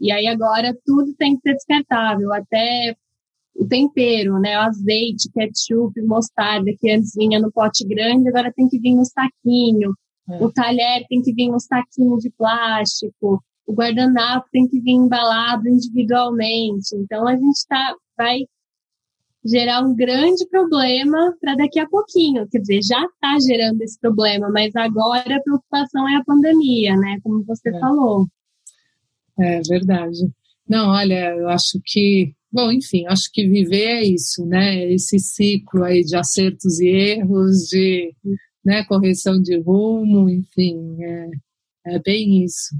E 0.00 0.10
aí 0.10 0.26
agora 0.26 0.76
tudo 0.84 1.14
tem 1.14 1.36
que 1.36 1.42
ser 1.42 1.54
descartável, 1.54 2.32
até 2.32 2.96
o 3.54 3.66
tempero, 3.66 4.38
né? 4.38 4.56
O 4.58 4.62
azeite, 4.62 5.30
ketchup, 5.32 6.00
mostarda, 6.02 6.70
que 6.78 6.90
antes 6.90 7.14
vinha 7.14 7.38
no 7.38 7.52
pote 7.52 7.86
grande, 7.86 8.28
agora 8.28 8.52
tem 8.52 8.68
que 8.68 8.78
vir 8.78 8.94
no 8.94 9.04
saquinho. 9.04 9.94
É. 10.28 10.42
O 10.42 10.52
talher 10.52 11.06
tem 11.08 11.20
que 11.22 11.32
vir 11.32 11.48
no 11.48 11.60
saquinho 11.60 12.16
de 12.18 12.30
plástico. 12.30 13.42
O 13.66 13.72
guardanapo 13.72 14.48
tem 14.50 14.66
que 14.66 14.80
vir 14.80 14.92
embalado 14.92 15.68
individualmente. 15.68 16.94
Então 16.96 17.26
a 17.26 17.36
gente 17.36 17.66
tá, 17.68 17.94
vai 18.16 18.40
gerar 19.44 19.82
um 19.82 19.94
grande 19.94 20.46
problema 20.48 21.34
para 21.40 21.54
daqui 21.54 21.78
a 21.78 21.88
pouquinho. 21.88 22.48
Quer 22.48 22.58
dizer, 22.58 22.80
já 22.82 23.02
está 23.02 23.36
gerando 23.46 23.80
esse 23.82 23.98
problema, 23.98 24.50
mas 24.50 24.74
agora 24.74 25.36
a 25.36 25.42
preocupação 25.42 26.08
é 26.08 26.16
a 26.16 26.24
pandemia, 26.24 26.96
né? 26.96 27.18
Como 27.22 27.44
você 27.44 27.70
é. 27.70 27.78
falou. 27.78 28.26
É 29.40 29.60
verdade. 29.62 30.18
Não, 30.68 30.90
olha, 30.90 31.34
eu 31.34 31.48
acho 31.48 31.80
que, 31.84 32.34
bom, 32.52 32.70
enfim, 32.70 33.06
acho 33.06 33.30
que 33.32 33.48
viver 33.48 33.84
é 33.86 34.04
isso, 34.04 34.44
né? 34.46 34.92
Esse 34.92 35.18
ciclo 35.18 35.82
aí 35.84 36.04
de 36.04 36.14
acertos 36.16 36.78
e 36.78 36.88
erros, 36.88 37.68
de 37.68 38.14
né, 38.64 38.84
correção 38.84 39.40
de 39.40 39.58
rumo, 39.60 40.28
enfim, 40.28 41.02
é, 41.02 41.30
é 41.86 41.98
bem 42.00 42.44
isso. 42.44 42.76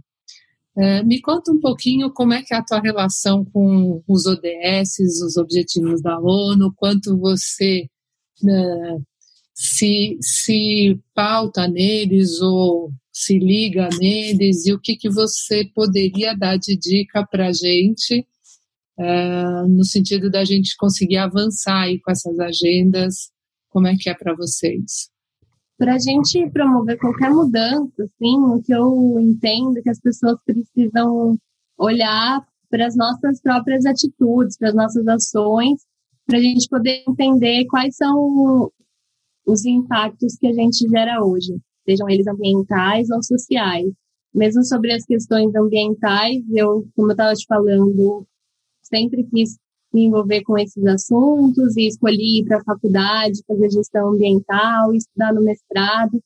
É, 0.77 1.03
me 1.03 1.21
conta 1.21 1.51
um 1.51 1.61
pouquinho 1.61 2.13
como 2.13 2.33
é 2.33 2.43
que 2.43 2.55
é 2.55 2.59
a 2.59 2.65
tua 2.65 2.81
relação 2.81 3.45
com 3.45 4.03
os 4.07 4.27
ODS, 4.27 4.99
os 5.25 5.37
Objetivos 5.37 6.01
da 6.03 6.19
ONU, 6.21 6.73
quanto 6.77 7.17
você 7.19 7.89
né, 8.43 8.99
se, 9.55 10.17
se 10.21 11.01
pauta 11.15 11.67
neles 11.67 12.41
ou 12.41 12.93
se 13.23 13.39
liga 13.39 13.89
neles 13.99 14.67
e 14.67 14.73
o 14.73 14.81
que, 14.81 14.97
que 14.97 15.11
você 15.11 15.65
poderia 15.75 16.37
dar 16.37 16.57
de 16.57 16.77
dica 16.77 17.27
para 17.27 17.49
a 17.49 17.53
gente 17.53 18.27
é, 18.99 19.63
no 19.69 19.85
sentido 19.85 20.31
da 20.31 20.45
gente 20.45 20.77
conseguir 20.77 21.19
avançar 21.19 21.83
aí 21.83 22.01
com 22.01 22.11
essas 22.11 22.39
agendas, 22.39 23.31
como 23.69 23.87
é 23.87 23.97
que 23.97 24.11
é 24.11 24.15
para 24.15 24.35
vocês? 24.35 25.11
para 25.81 25.95
a 25.95 25.99
gente 25.99 26.47
promover 26.51 26.99
qualquer 26.99 27.31
mudança, 27.31 28.05
assim, 28.05 28.37
o 28.39 28.61
que 28.63 28.71
eu 28.71 29.19
entendo 29.19 29.79
é 29.79 29.81
que 29.81 29.89
as 29.89 29.99
pessoas 29.99 30.39
precisam 30.45 31.39
olhar 31.79 32.47
para 32.69 32.87
as 32.87 32.95
nossas 32.95 33.41
próprias 33.41 33.87
atitudes, 33.87 34.59
para 34.59 34.69
as 34.69 34.75
nossas 34.75 35.09
ações, 35.09 35.81
para 36.27 36.37
a 36.37 36.41
gente 36.43 36.69
poder 36.69 37.03
entender 37.09 37.65
quais 37.65 37.97
são 37.97 38.71
os 39.47 39.65
impactos 39.65 40.37
que 40.37 40.49
a 40.49 40.53
gente 40.53 40.87
gera 40.87 41.25
hoje, 41.25 41.59
sejam 41.85 42.09
eles 42.09 42.27
ambientais 42.27 43.11
ou 43.11 43.23
sociais. 43.23 43.93
Mesmo 44.35 44.65
sobre 44.65 44.93
as 44.93 45.05
questões 45.05 45.55
ambientais, 45.55 46.43
eu, 46.53 46.87
como 46.95 47.09
eu 47.09 47.13
estava 47.13 47.35
te 47.35 47.45
falando, 47.47 48.27
sempre 48.83 49.25
quis 49.25 49.59
me 49.93 50.05
envolver 50.05 50.43
com 50.43 50.57
esses 50.57 50.85
assuntos 50.87 51.77
e 51.77 51.89
escolhi 51.89 52.41
ir 52.41 52.45
para 52.45 52.59
a 52.59 52.65
faculdade, 52.65 53.43
fazer 53.47 53.71
gestão 53.71 54.11
ambiental, 54.11 54.95
estudar 54.95 55.35
no 55.35 55.43
mestrado. 55.43 56.23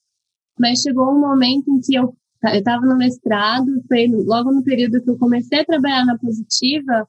Mas 0.58 0.80
chegou 0.80 1.10
um 1.10 1.20
momento 1.20 1.70
em 1.70 1.80
que 1.80 1.94
eu 1.94 2.14
estava 2.52 2.84
no 2.84 2.96
mestrado, 2.96 3.66
foi 3.88 4.06
logo 4.06 4.52
no 4.52 4.62
período 4.62 5.02
que 5.02 5.10
eu 5.10 5.18
comecei 5.18 5.60
a 5.60 5.64
trabalhar 5.64 6.04
na 6.04 6.18
Positiva, 6.18 7.08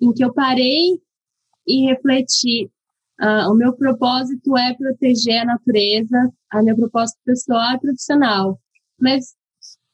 em 0.00 0.12
que 0.12 0.24
eu 0.24 0.32
parei 0.32 1.00
e 1.66 1.86
refleti. 1.86 2.70
Uh, 3.20 3.50
o 3.50 3.54
meu 3.54 3.74
propósito 3.74 4.56
é 4.56 4.74
proteger 4.74 5.40
a 5.40 5.46
natureza, 5.46 6.30
o 6.54 6.62
meu 6.62 6.76
propósito 6.76 7.18
pessoal 7.24 7.74
e 7.74 7.80
profissional. 7.80 8.60
Mas 9.00 9.34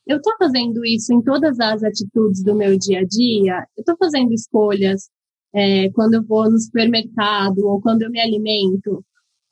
eu 0.06 0.16
estou 0.16 0.37
fazendo 0.37 0.85
isso 0.85 1.12
em 1.12 1.22
todas 1.22 1.61
as 1.61 1.82
atitudes 1.85 2.42
do 2.42 2.54
meu 2.54 2.76
dia 2.76 3.00
a 3.00 3.04
dia? 3.04 3.66
Eu 3.76 3.82
estou 3.82 3.96
fazendo 3.96 4.32
escolhas 4.32 5.08
é, 5.54 5.90
quando 5.90 6.14
eu 6.14 6.24
vou 6.24 6.50
no 6.50 6.58
supermercado 6.58 7.58
ou 7.61 7.80
quando 7.80 8.02
eu 8.02 8.11
me 8.11 8.20
alimento, 8.20 9.04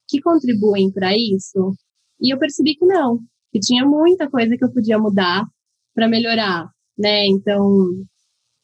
que 0.08 0.20
contribuem 0.20 0.90
para 0.90 1.16
isso? 1.16 1.72
E 2.20 2.34
eu 2.34 2.38
percebi 2.38 2.74
que 2.74 2.84
não, 2.84 3.20
que 3.52 3.60
tinha 3.60 3.84
muita 3.86 4.28
coisa 4.28 4.56
que 4.56 4.64
eu 4.64 4.72
podia 4.72 4.98
mudar 4.98 5.44
para 5.94 6.08
melhorar, 6.08 6.68
né? 6.98 7.26
Então, 7.26 7.86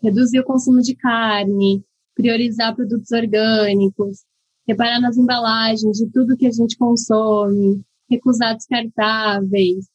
reduzir 0.03 0.41
o 0.41 0.45
consumo 0.45 0.81
de 0.81 0.97
carne, 0.97 1.85
priorizar 2.15 2.75
produtos 2.75 3.11
orgânicos, 3.13 4.25
reparar 4.67 5.01
nas 5.01 5.17
embalagens 5.17 5.99
de 5.99 6.11
tudo 6.11 6.37
que 6.37 6.47
a 6.47 6.51
gente 6.51 6.77
consome, 6.77 7.83
recusar 8.11 8.55
descartáveis, 8.55 9.87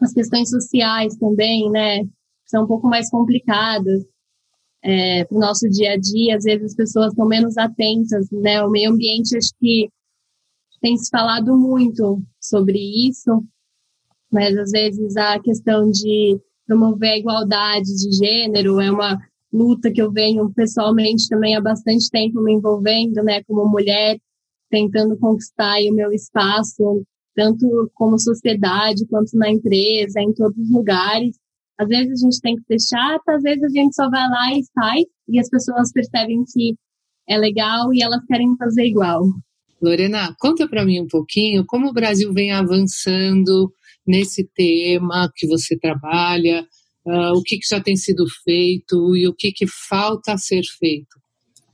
as 0.00 0.12
questões 0.12 0.48
sociais 0.48 1.16
também, 1.16 1.70
né? 1.70 2.00
São 2.46 2.64
um 2.64 2.66
pouco 2.66 2.88
mais 2.88 3.10
complicadas 3.10 4.04
é, 4.82 5.24
para 5.24 5.36
o 5.36 5.40
nosso 5.40 5.68
dia 5.68 5.92
a 5.92 5.96
dia. 5.96 6.36
Às 6.36 6.44
vezes 6.44 6.66
as 6.66 6.74
pessoas 6.74 7.08
estão 7.08 7.26
menos 7.26 7.56
atentas, 7.58 8.30
né? 8.30 8.62
O 8.64 8.70
meio 8.70 8.90
ambiente, 8.90 9.36
acho 9.36 9.50
que 9.60 9.88
tem 10.80 10.96
se 10.96 11.10
falado 11.10 11.56
muito 11.58 12.22
sobre 12.40 12.78
isso, 12.78 13.44
mas 14.32 14.56
às 14.56 14.70
vezes 14.70 15.16
a 15.16 15.38
questão 15.38 15.90
de 15.90 16.40
promover 16.66 17.10
a 17.10 17.18
igualdade 17.18 17.84
de 17.84 18.12
gênero 18.16 18.80
é 18.80 18.90
uma 18.90 19.20
luta 19.52 19.90
que 19.90 20.00
eu 20.00 20.12
venho 20.12 20.52
pessoalmente 20.54 21.28
também 21.28 21.56
há 21.56 21.60
bastante 21.60 22.08
tempo 22.10 22.42
me 22.42 22.54
envolvendo, 22.54 23.22
né, 23.22 23.42
como 23.44 23.68
mulher, 23.68 24.18
tentando 24.70 25.18
conquistar 25.18 25.78
o 25.90 25.94
meu 25.94 26.12
espaço, 26.12 27.04
tanto 27.34 27.90
como 27.94 28.18
sociedade 28.18 29.06
quanto 29.06 29.36
na 29.36 29.50
empresa, 29.50 30.20
em 30.20 30.32
todos 30.32 30.56
os 30.56 30.70
lugares. 30.70 31.36
Às 31.78 31.88
vezes 31.88 32.22
a 32.22 32.24
gente 32.26 32.40
tem 32.40 32.56
que 32.56 32.62
ser 32.78 32.96
chata, 32.96 33.34
às 33.34 33.42
vezes 33.42 33.64
a 33.64 33.68
gente 33.68 33.94
só 33.94 34.08
vai 34.08 34.28
lá 34.28 34.52
e 34.52 34.62
faz, 34.74 35.04
e 35.28 35.40
as 35.40 35.48
pessoas 35.48 35.92
percebem 35.92 36.44
que 36.52 36.74
é 37.28 37.38
legal 37.38 37.92
e 37.92 38.02
elas 38.02 38.24
querem 38.26 38.56
fazer 38.56 38.84
igual. 38.84 39.22
Lorena, 39.80 40.34
conta 40.38 40.68
para 40.68 40.84
mim 40.84 41.00
um 41.00 41.08
pouquinho 41.08 41.64
como 41.66 41.88
o 41.88 41.92
Brasil 41.92 42.32
vem 42.34 42.52
avançando 42.52 43.72
nesse 44.06 44.46
tema 44.54 45.30
que 45.34 45.46
você 45.46 45.78
trabalha, 45.78 46.66
uh, 47.10 47.36
o 47.36 47.42
que, 47.42 47.58
que, 47.58 47.68
já 47.68 47.80
tem 47.80 47.96
sido 47.96 48.24
feito 48.44 49.16
e 49.16 49.26
o 49.26 49.34
que, 49.34 49.52
que 49.52 49.66
falta 49.66 50.38
ser 50.38 50.62
feito. 50.78 51.18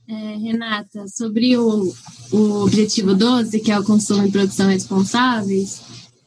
É, 0.09 0.35
Renata, 0.37 1.05
sobre 1.07 1.57
o, 1.57 1.93
o 2.31 2.63
objetivo 2.63 3.13
12, 3.13 3.59
que 3.59 3.71
é 3.71 3.77
o 3.77 3.83
consumo 3.83 4.25
e 4.25 4.31
produção 4.31 4.69
responsáveis, 4.69 5.81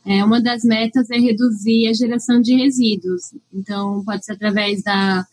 é, 0.05 0.25
uma 0.25 0.40
das 0.40 0.62
metas 0.64 1.11
é 1.11 1.18
reduzir 1.18 1.88
a 1.88 1.92
geração 1.94 2.40
de 2.40 2.55
resíduos. 2.55 3.23
Então, 3.53 4.03
pode 4.05 4.25
ser 4.25 4.33
através 4.33 4.83
da 4.83 5.27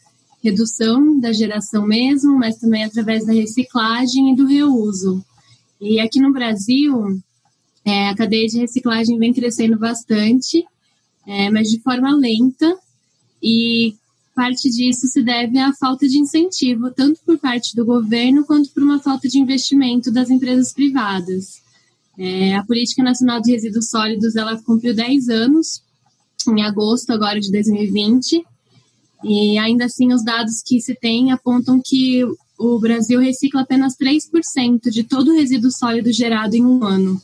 redução 0.43 1.19
da 1.19 1.33
geração 1.33 1.85
mesmo, 1.85 2.37
mas 2.37 2.57
também 2.57 2.83
através 2.83 3.25
da 3.25 3.33
reciclagem 3.33 4.31
e 4.31 4.35
do 4.35 4.45
reuso. 4.45 5.23
E 5.79 5.99
aqui 5.99 6.19
no 6.19 6.31
Brasil, 6.31 7.19
é, 7.83 8.09
a 8.09 8.15
cadeia 8.15 8.47
de 8.47 8.59
reciclagem 8.59 9.17
vem 9.17 9.33
crescendo 9.33 9.77
bastante, 9.77 10.65
é, 11.25 11.49
mas 11.49 11.67
de 11.69 11.81
forma 11.81 12.15
lenta, 12.15 12.77
e 13.41 13.95
parte 14.35 14.69
disso 14.69 15.07
se 15.07 15.23
deve 15.23 15.57
à 15.57 15.73
falta 15.73 16.07
de 16.07 16.19
incentivo, 16.19 16.91
tanto 16.91 17.19
por 17.25 17.39
parte 17.39 17.75
do 17.75 17.83
governo 17.83 18.45
quanto 18.45 18.69
por 18.69 18.83
uma 18.83 18.99
falta 18.99 19.27
de 19.27 19.39
investimento 19.39 20.11
das 20.11 20.29
empresas 20.29 20.71
privadas. 20.71 21.61
É, 22.17 22.55
a 22.55 22.63
Política 22.63 23.01
Nacional 23.03 23.41
de 23.41 23.51
Resíduos 23.51 23.89
Sólidos 23.89 24.35
ela 24.35 24.61
cumpriu 24.61 24.93
10 24.93 25.29
anos, 25.29 25.81
em 26.47 26.61
agosto 26.61 27.11
agora 27.11 27.39
de 27.39 27.51
2020, 27.51 28.45
e 29.23 29.57
ainda 29.57 29.85
assim 29.85 30.13
os 30.13 30.23
dados 30.23 30.61
que 30.63 30.79
se 30.79 30.95
tem 30.95 31.31
apontam 31.31 31.81
que 31.83 32.23
o 32.57 32.79
Brasil 32.79 33.19
recicla 33.19 33.61
apenas 33.61 33.95
3% 33.95 34.89
de 34.91 35.03
todo 35.03 35.31
o 35.31 35.35
resíduo 35.35 35.71
sólido 35.71 36.11
gerado 36.11 36.55
em 36.55 36.65
um 36.65 36.83
ano. 36.83 37.21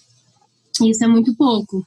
Isso 0.81 1.03
é 1.03 1.07
muito 1.07 1.35
pouco. 1.35 1.85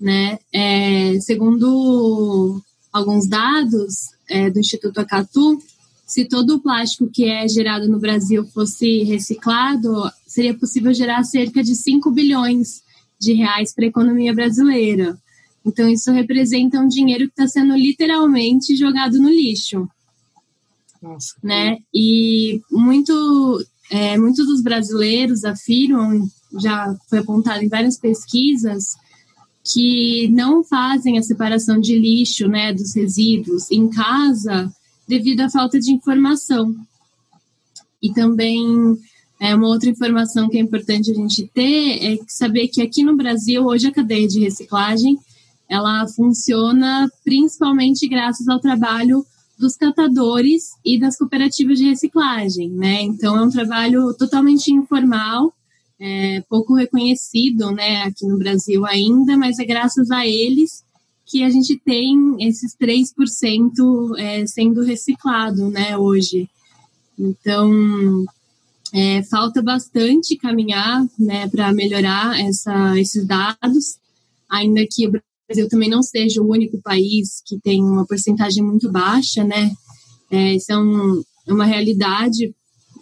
Né? 0.00 0.38
É, 0.52 1.18
segundo 1.20 2.62
alguns 2.96 3.28
dados 3.28 4.10
é, 4.28 4.50
do 4.50 4.58
Instituto 4.58 4.98
Acatu, 4.98 5.58
se 6.06 6.24
todo 6.24 6.56
o 6.56 6.60
plástico 6.60 7.10
que 7.12 7.24
é 7.24 7.48
gerado 7.48 7.88
no 7.88 7.98
Brasil 7.98 8.44
fosse 8.46 9.02
reciclado, 9.02 10.10
seria 10.26 10.54
possível 10.54 10.94
gerar 10.94 11.24
cerca 11.24 11.62
de 11.62 11.74
5 11.74 12.10
bilhões 12.10 12.82
de 13.18 13.32
reais 13.32 13.74
para 13.74 13.84
a 13.84 13.88
economia 13.88 14.32
brasileira. 14.34 15.18
Então, 15.64 15.88
isso 15.88 16.12
representa 16.12 16.78
um 16.78 16.86
dinheiro 16.86 17.26
que 17.26 17.32
está 17.32 17.48
sendo 17.48 17.74
literalmente 17.74 18.76
jogado 18.76 19.18
no 19.18 19.28
lixo. 19.28 19.88
Nossa. 21.02 21.34
Né? 21.42 21.78
E 21.92 22.62
muito, 22.70 23.64
é, 23.90 24.16
muitos 24.16 24.46
dos 24.46 24.62
brasileiros 24.62 25.44
afirmam, 25.44 26.28
já 26.60 26.94
foi 27.10 27.18
apontado 27.18 27.64
em 27.64 27.68
várias 27.68 27.98
pesquisas, 27.98 28.96
que 29.72 30.28
não 30.28 30.62
fazem 30.62 31.18
a 31.18 31.22
separação 31.22 31.80
de 31.80 31.98
lixo, 31.98 32.46
né, 32.48 32.72
dos 32.72 32.94
resíduos 32.94 33.70
em 33.70 33.88
casa 33.88 34.72
devido 35.08 35.40
à 35.40 35.50
falta 35.50 35.78
de 35.78 35.92
informação. 35.92 36.74
E 38.02 38.12
também 38.12 38.96
É 39.38 39.54
uma 39.54 39.68
outra 39.68 39.90
informação 39.90 40.48
que 40.48 40.56
é 40.56 40.60
importante 40.60 41.10
a 41.10 41.14
gente 41.14 41.46
ter 41.52 42.14
é 42.14 42.18
saber 42.26 42.68
que 42.68 42.80
aqui 42.80 43.02
no 43.04 43.16
Brasil 43.16 43.64
hoje 43.64 43.86
a 43.86 43.92
cadeia 43.92 44.26
de 44.26 44.40
reciclagem 44.40 45.18
ela 45.68 46.06
funciona 46.08 47.10
principalmente 47.24 48.08
graças 48.08 48.48
ao 48.48 48.60
trabalho 48.60 49.26
dos 49.58 49.76
catadores 49.76 50.70
e 50.84 50.98
das 50.98 51.18
cooperativas 51.18 51.78
de 51.78 51.84
reciclagem, 51.88 52.70
né? 52.70 53.02
Então 53.02 53.36
é 53.36 53.42
um 53.42 53.50
trabalho 53.50 54.14
totalmente 54.14 54.72
informal, 54.72 55.52
é, 56.00 56.42
pouco 56.48 56.74
reconhecido, 56.74 57.70
né, 57.70 58.02
aqui 58.02 58.26
no 58.26 58.38
Brasil 58.38 58.84
ainda, 58.86 59.36
mas 59.36 59.58
é 59.58 59.64
graças 59.64 60.10
a 60.10 60.26
eles 60.26 60.84
que 61.24 61.42
a 61.42 61.50
gente 61.50 61.76
tem 61.84 62.36
esses 62.40 62.76
3% 62.76 64.18
é, 64.18 64.46
sendo 64.46 64.82
reciclado, 64.82 65.68
né, 65.70 65.96
hoje. 65.96 66.48
Então, 67.18 68.24
é, 68.92 69.22
falta 69.24 69.60
bastante 69.60 70.36
caminhar, 70.36 71.04
né, 71.18 71.48
para 71.48 71.72
melhorar 71.72 72.38
essa, 72.40 72.96
esses 72.98 73.26
dados, 73.26 73.98
ainda 74.48 74.86
que 74.88 75.08
o 75.08 75.12
Brasil 75.48 75.68
também 75.68 75.90
não 75.90 76.02
seja 76.02 76.40
o 76.40 76.48
único 76.48 76.80
país 76.80 77.42
que 77.44 77.58
tem 77.58 77.82
uma 77.82 78.06
porcentagem 78.06 78.62
muito 78.62 78.90
baixa, 78.90 79.42
né? 79.42 79.72
É, 80.30 80.54
isso 80.54 80.72
é 80.72 80.78
um, 80.78 81.22
uma 81.48 81.64
realidade 81.64 82.54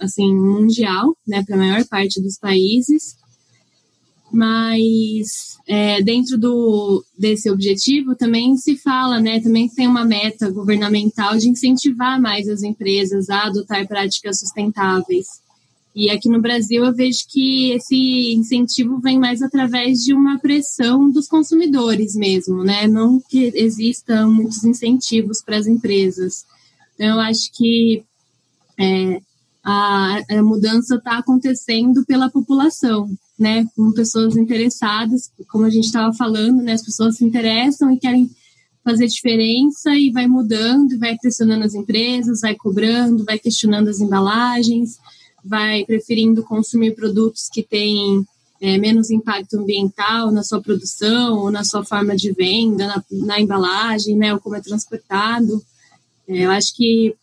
assim 0.04 0.34
mundial, 0.34 1.16
né, 1.26 1.42
para 1.44 1.56
a 1.56 1.58
maior 1.58 1.84
parte 1.86 2.20
dos 2.20 2.38
países. 2.38 3.16
Mas 4.32 5.58
é, 5.66 6.02
dentro 6.02 6.36
do, 6.36 7.04
desse 7.16 7.50
objetivo 7.50 8.16
também 8.16 8.56
se 8.56 8.76
fala, 8.76 9.20
né, 9.20 9.40
também 9.40 9.68
tem 9.68 9.86
uma 9.86 10.04
meta 10.04 10.50
governamental 10.50 11.36
de 11.36 11.48
incentivar 11.48 12.20
mais 12.20 12.48
as 12.48 12.62
empresas 12.62 13.30
a 13.30 13.46
adotar 13.46 13.86
práticas 13.86 14.40
sustentáveis. 14.40 15.44
E 15.94 16.10
aqui 16.10 16.28
no 16.28 16.40
Brasil 16.40 16.84
eu 16.84 16.92
vejo 16.92 17.20
que 17.28 17.70
esse 17.70 18.34
incentivo 18.34 18.98
vem 18.98 19.16
mais 19.16 19.40
através 19.40 20.00
de 20.00 20.12
uma 20.12 20.40
pressão 20.40 21.08
dos 21.08 21.28
consumidores 21.28 22.16
mesmo, 22.16 22.64
né? 22.64 22.88
Não 22.88 23.20
que 23.20 23.52
existam 23.54 24.26
muitos 24.26 24.64
incentivos 24.64 25.40
para 25.40 25.56
as 25.56 25.68
empresas. 25.68 26.44
Então, 26.94 27.06
eu 27.06 27.20
acho 27.20 27.52
que 27.52 28.02
é, 28.78 29.20
a, 29.64 30.20
a 30.30 30.42
mudança 30.42 30.96
está 30.96 31.18
acontecendo 31.18 32.04
pela 32.04 32.30
população, 32.30 33.10
né? 33.38 33.66
Com 33.74 33.92
pessoas 33.92 34.36
interessadas, 34.36 35.30
como 35.48 35.64
a 35.64 35.70
gente 35.70 35.86
estava 35.86 36.12
falando, 36.12 36.62
né? 36.62 36.72
As 36.72 36.84
pessoas 36.84 37.16
se 37.16 37.24
interessam 37.24 37.90
e 37.90 37.98
querem 37.98 38.30
fazer 38.84 39.06
diferença 39.06 39.96
e 39.96 40.10
vai 40.10 40.26
mudando, 40.26 40.98
vai 40.98 41.16
pressionando 41.16 41.64
as 41.64 41.74
empresas, 41.74 42.42
vai 42.42 42.54
cobrando, 42.54 43.24
vai 43.24 43.38
questionando 43.38 43.88
as 43.88 44.00
embalagens 44.00 44.98
vai 45.44 45.84
preferindo 45.84 46.42
consumir 46.42 46.94
produtos 46.94 47.48
que 47.52 47.62
têm 47.62 48.26
é, 48.60 48.78
menos 48.78 49.10
impacto 49.10 49.58
ambiental 49.58 50.30
na 50.32 50.42
sua 50.42 50.60
produção 50.60 51.38
ou 51.40 51.50
na 51.50 51.64
sua 51.64 51.84
forma 51.84 52.16
de 52.16 52.32
venda, 52.32 52.86
na, 52.86 53.04
na 53.10 53.40
embalagem, 53.40 54.16
né, 54.16 54.32
ou 54.32 54.40
como 54.40 54.56
é 54.56 54.60
transportado. 54.60 55.62
É, 56.26 56.46
eu 56.46 56.50
acho 56.50 56.74
que 56.74 57.14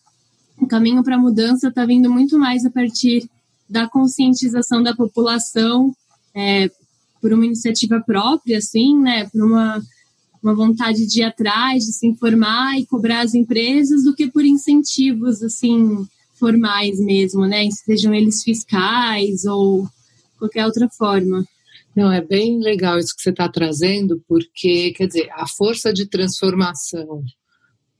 o 0.62 0.68
caminho 0.68 1.04
para 1.04 1.16
a 1.16 1.20
mudança 1.20 1.68
está 1.68 1.86
vindo 1.86 2.10
muito 2.10 2.38
mais 2.38 2.64
a 2.64 2.70
partir 2.70 3.28
da 3.68 3.90
conscientização 3.90 4.84
da 4.84 4.96
população 4.96 5.94
é, 6.36 6.70
por 7.22 7.34
uma 7.34 7.46
iniciativa 7.46 8.00
própria, 8.00 8.58
assim, 8.58 8.98
né, 9.00 9.28
por 9.30 9.42
uma, 9.42 9.82
uma 10.42 10.56
vontade 10.56 11.08
de 11.08 11.22
ir 11.22 11.24
atrás, 11.24 11.86
de 11.86 11.94
se 11.94 12.08
informar 12.08 12.78
e 12.78 12.86
cobrar 12.86 13.22
as 13.22 13.34
empresas, 13.34 14.04
do 14.04 14.14
que 14.14 14.30
por 14.30 14.46
incentivos, 14.46 15.42
assim, 15.42 16.06
formais 16.40 17.00
mesmo, 17.00 17.46
né? 17.46 17.70
Sejam 17.86 18.14
eles 18.14 18.44
fiscais 18.44 19.46
ou 19.46 19.88
qualquer 20.38 20.66
outra 20.66 20.90
forma. 20.90 21.46
Não, 21.96 22.12
é 22.12 22.22
bem 22.22 22.60
legal 22.60 22.98
isso 22.98 23.16
que 23.16 23.22
você 23.22 23.30
está 23.30 23.48
trazendo, 23.48 24.22
porque, 24.28 24.92
quer 24.94 25.08
dizer, 25.08 25.30
a 25.34 25.46
força 25.48 25.94
de 25.94 26.08
transformação 26.08 27.24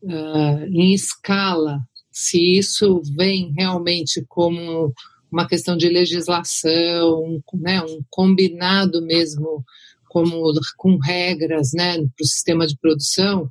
uh, 0.02 0.66
em 0.70 0.94
escala, 0.94 1.80
se 2.12 2.58
isso 2.58 3.02
vem 3.16 3.54
realmente 3.58 4.24
como 4.28 4.94
uma 5.32 5.48
questão 5.48 5.78
de 5.78 5.88
legislação, 5.88 7.42
né, 7.54 7.82
um 7.82 8.04
combinado 8.10 9.02
mesmo 9.02 9.64
como 10.10 10.52
com 10.76 10.98
regras 10.98 11.72
né, 11.74 11.96
para 11.96 12.24
o 12.24 12.26
sistema 12.26 12.68
de 12.68 12.78
produção, 12.78 13.44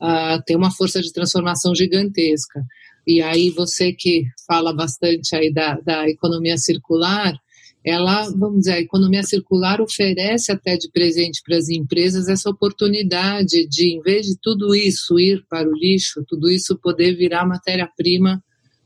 uh, 0.00 0.42
tem 0.46 0.56
uma 0.56 0.70
força 0.70 1.02
de 1.02 1.12
transformação 1.12 1.74
gigantesca. 1.74 2.64
E 3.06 3.20
aí 3.20 3.50
você 3.50 3.92
que 3.92 4.24
fala 4.46 4.72
bastante 4.72 5.36
aí 5.36 5.52
da, 5.52 5.78
da 5.80 6.08
economia 6.08 6.56
circular, 6.56 7.38
ela, 7.86 8.28
vamos 8.36 8.58
dizer, 8.62 8.72
a 8.72 8.80
economia 8.80 9.22
circular 9.22 9.80
oferece 9.80 10.50
até 10.50 10.76
de 10.76 10.90
presente 10.90 11.40
para 11.44 11.56
as 11.56 11.68
empresas 11.68 12.28
essa 12.28 12.50
oportunidade 12.50 13.64
de, 13.68 13.94
em 13.94 14.00
vez 14.00 14.26
de 14.26 14.36
tudo 14.42 14.74
isso 14.74 15.20
ir 15.20 15.46
para 15.48 15.68
o 15.68 15.72
lixo, 15.72 16.24
tudo 16.26 16.50
isso 16.50 16.76
poder 16.82 17.14
virar 17.14 17.46
matéria-prima 17.46 18.42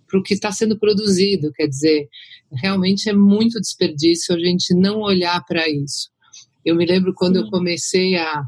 para 0.07 0.21
o 0.21 0.23
que 0.23 0.35
está 0.35 0.53
sendo 0.53 0.79
produzido. 0.79 1.51
Quer 1.53 1.67
dizer, 1.67 2.09
realmente 2.53 3.09
é 3.09 3.15
muito 3.15 3.59
desperdício 3.59 4.35
a 4.35 4.39
gente 4.39 4.75
não 4.75 5.01
olhar 5.01 5.43
para 5.47 5.67
isso. 5.67 6.11
Eu 6.63 6.77
me 6.77 6.85
lembro 6.85 7.15
quando 7.15 7.39
Sim. 7.39 7.45
eu 7.45 7.51
comecei 7.51 8.17
a, 8.17 8.43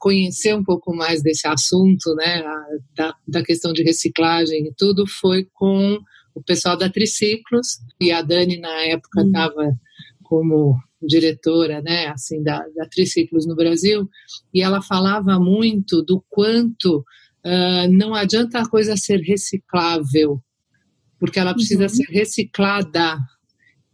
conhecer 0.00 0.54
um 0.54 0.64
pouco 0.64 0.96
mais 0.96 1.22
desse 1.22 1.46
assunto, 1.46 2.14
né, 2.14 2.42
da, 2.96 3.14
da 3.28 3.44
questão 3.44 3.74
de 3.74 3.82
reciclagem 3.82 4.68
e 4.68 4.74
tudo, 4.74 5.06
foi 5.06 5.46
com 5.52 5.98
o 6.36 6.42
pessoal 6.42 6.76
da 6.76 6.90
Triciclos, 6.90 7.78
e 7.98 8.12
a 8.12 8.20
Dani, 8.20 8.58
na 8.58 8.82
época, 8.82 9.22
estava 9.22 9.62
uhum. 9.62 9.76
como 10.22 10.78
diretora, 11.02 11.80
né, 11.80 12.08
assim, 12.08 12.42
da, 12.42 12.58
da 12.76 12.86
Triciclos 12.86 13.46
no 13.46 13.56
Brasil, 13.56 14.08
e 14.52 14.62
ela 14.62 14.82
falava 14.82 15.40
muito 15.40 16.02
do 16.02 16.22
quanto 16.28 16.98
uh, 16.98 17.90
não 17.90 18.14
adianta 18.14 18.60
a 18.60 18.68
coisa 18.68 18.96
ser 18.96 19.20
reciclável, 19.20 20.40
porque 21.18 21.38
ela 21.38 21.54
precisa 21.54 21.84
uhum. 21.84 21.88
ser 21.88 22.06
reciclada, 22.10 23.18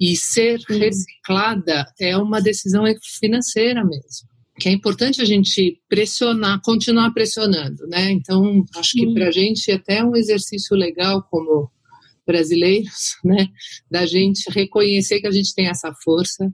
e 0.00 0.16
ser 0.16 0.58
reciclada 0.68 1.86
é 2.00 2.16
uma 2.16 2.40
decisão 2.40 2.82
financeira 3.20 3.84
mesmo 3.84 4.32
que 4.58 4.68
é 4.68 4.72
importante 4.72 5.20
a 5.20 5.24
gente 5.24 5.80
pressionar, 5.88 6.60
continuar 6.62 7.10
pressionando, 7.12 7.86
né? 7.88 8.12
Então, 8.12 8.64
acho 8.76 8.92
que 8.92 9.12
para 9.14 9.28
a 9.28 9.30
gente 9.30 9.70
é 9.70 9.74
até 9.74 10.04
um 10.04 10.14
exercício 10.14 10.76
legal 10.76 11.26
como 11.30 11.70
brasileiros, 12.26 13.16
né? 13.24 13.48
Da 13.90 14.06
gente 14.06 14.50
reconhecer 14.50 15.20
que 15.20 15.26
a 15.26 15.32
gente 15.32 15.54
tem 15.54 15.68
essa 15.68 15.92
força 16.02 16.52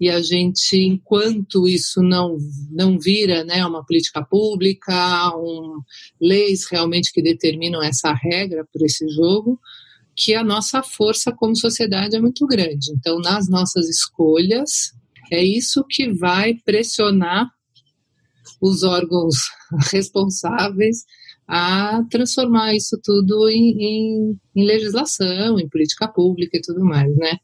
e 0.00 0.08
a 0.08 0.22
gente, 0.22 0.78
enquanto 0.78 1.68
isso 1.68 2.02
não 2.02 2.38
não 2.70 2.98
vira, 2.98 3.44
né, 3.44 3.64
uma 3.66 3.84
política 3.84 4.24
pública, 4.24 5.30
um, 5.36 5.82
leis 6.18 6.66
realmente 6.70 7.12
que 7.12 7.20
determinam 7.20 7.82
essa 7.82 8.14
regra 8.14 8.66
para 8.72 8.86
esse 8.86 9.06
jogo, 9.10 9.60
que 10.16 10.34
a 10.34 10.42
nossa 10.42 10.82
força 10.82 11.30
como 11.30 11.54
sociedade 11.54 12.16
é 12.16 12.20
muito 12.20 12.46
grande. 12.46 12.90
Então, 12.92 13.18
nas 13.18 13.48
nossas 13.48 13.90
escolhas, 13.90 14.92
é 15.30 15.44
isso 15.44 15.84
que 15.88 16.10
vai 16.10 16.54
pressionar 16.64 17.50
os 18.60 18.82
órgãos 18.82 19.36
responsáveis 19.92 21.04
a 21.52 22.04
transformar 22.08 22.76
isso 22.76 22.96
tudo 23.02 23.48
em, 23.48 23.72
em, 23.82 24.40
em, 24.54 24.64
legislação, 24.64 25.58
em 25.58 25.68
política 25.68 26.06
pública 26.06 26.56
e 26.56 26.62
tudo 26.62 26.84
mais, 26.84 27.12
né? 27.16 27.38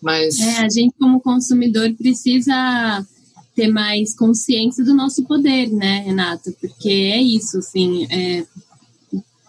Mas 0.00 0.38
é, 0.38 0.58
a 0.58 0.68
gente 0.68 0.94
como 0.96 1.20
consumidor 1.20 1.92
precisa 1.94 3.04
ter 3.52 3.66
mais 3.66 4.14
consciência 4.14 4.84
do 4.84 4.94
nosso 4.94 5.24
poder, 5.24 5.68
né, 5.72 6.04
Renata? 6.06 6.54
Porque 6.60 6.88
é 6.88 7.20
isso, 7.20 7.58
assim, 7.58 8.06
é, 8.12 8.46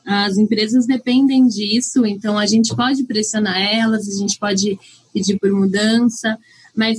as 0.03 0.39
empresas 0.39 0.87
dependem 0.87 1.47
disso, 1.47 2.03
então 2.03 2.35
a 2.35 2.47
gente 2.47 2.75
pode 2.75 3.03
pressionar 3.03 3.61
elas, 3.61 4.07
a 4.07 4.19
gente 4.19 4.39
pode 4.39 4.79
pedir 5.13 5.37
por 5.37 5.51
mudança, 5.51 6.35
mas 6.75 6.97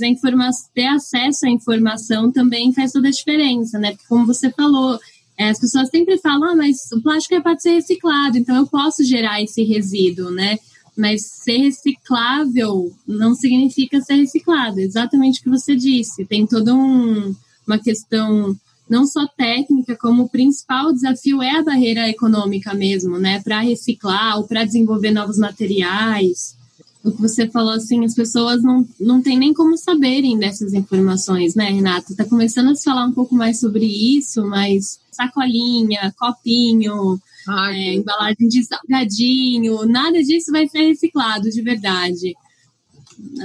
ter 0.73 0.87
acesso 0.87 1.45
à 1.45 1.49
informação 1.49 2.31
também 2.31 2.71
faz 2.71 2.93
toda 2.93 3.09
a 3.09 3.11
diferença, 3.11 3.77
né? 3.77 3.91
Porque 3.91 4.07
como 4.07 4.25
você 4.25 4.49
falou, 4.49 4.97
as 5.47 5.59
pessoas 5.59 5.89
sempre 5.89 6.17
falam, 6.17 6.51
ah, 6.51 6.55
mas 6.55 6.91
o 6.91 7.01
plástico 7.01 7.35
é 7.35 7.41
para 7.41 7.57
ser 7.57 7.71
reciclado, 7.71 8.37
então 8.37 8.55
eu 8.55 8.67
posso 8.67 9.03
gerar 9.05 9.41
esse 9.41 9.63
resíduo, 9.63 10.31
né? 10.31 10.57
Mas 10.97 11.21
ser 11.23 11.57
reciclável 11.59 12.91
não 13.07 13.33
significa 13.33 14.01
ser 14.01 14.15
reciclado, 14.15 14.79
exatamente 14.79 15.39
o 15.39 15.43
que 15.43 15.49
você 15.49 15.75
disse. 15.75 16.25
Tem 16.25 16.45
toda 16.45 16.75
um, 16.75 17.33
uma 17.65 17.77
questão 17.77 18.53
não 18.89 19.05
só 19.05 19.27
técnica, 19.27 19.95
como 19.95 20.23
o 20.23 20.29
principal 20.29 20.91
desafio 20.91 21.41
é 21.41 21.51
a 21.51 21.63
barreira 21.63 22.09
econômica 22.09 22.73
mesmo, 22.73 23.17
né? 23.17 23.39
Para 23.41 23.61
reciclar 23.61 24.37
ou 24.37 24.47
para 24.47 24.65
desenvolver 24.65 25.11
novos 25.11 25.37
materiais 25.37 26.58
o 27.03 27.11
que 27.11 27.21
você 27.21 27.47
falou, 27.47 27.71
assim, 27.71 28.03
as 28.03 28.13
pessoas 28.13 28.61
não, 28.61 28.85
não 28.99 29.21
têm 29.21 29.37
nem 29.37 29.53
como 29.53 29.77
saberem 29.77 30.37
dessas 30.37 30.73
informações, 30.73 31.55
né, 31.55 31.69
Renata? 31.69 32.15
Tá 32.15 32.25
começando 32.25 32.71
a 32.71 32.75
se 32.75 32.83
falar 32.83 33.05
um 33.05 33.13
pouco 33.13 33.33
mais 33.33 33.59
sobre 33.59 33.85
isso, 33.85 34.45
mas 34.45 34.99
sacolinha, 35.11 36.13
copinho, 36.17 37.19
Ai, 37.47 37.79
é, 37.79 37.93
embalagem 37.95 38.47
de 38.47 38.63
salgadinho, 38.63 39.85
nada 39.85 40.21
disso 40.21 40.51
vai 40.51 40.67
ser 40.67 40.87
reciclado 40.87 41.49
de 41.49 41.61
verdade. 41.61 42.35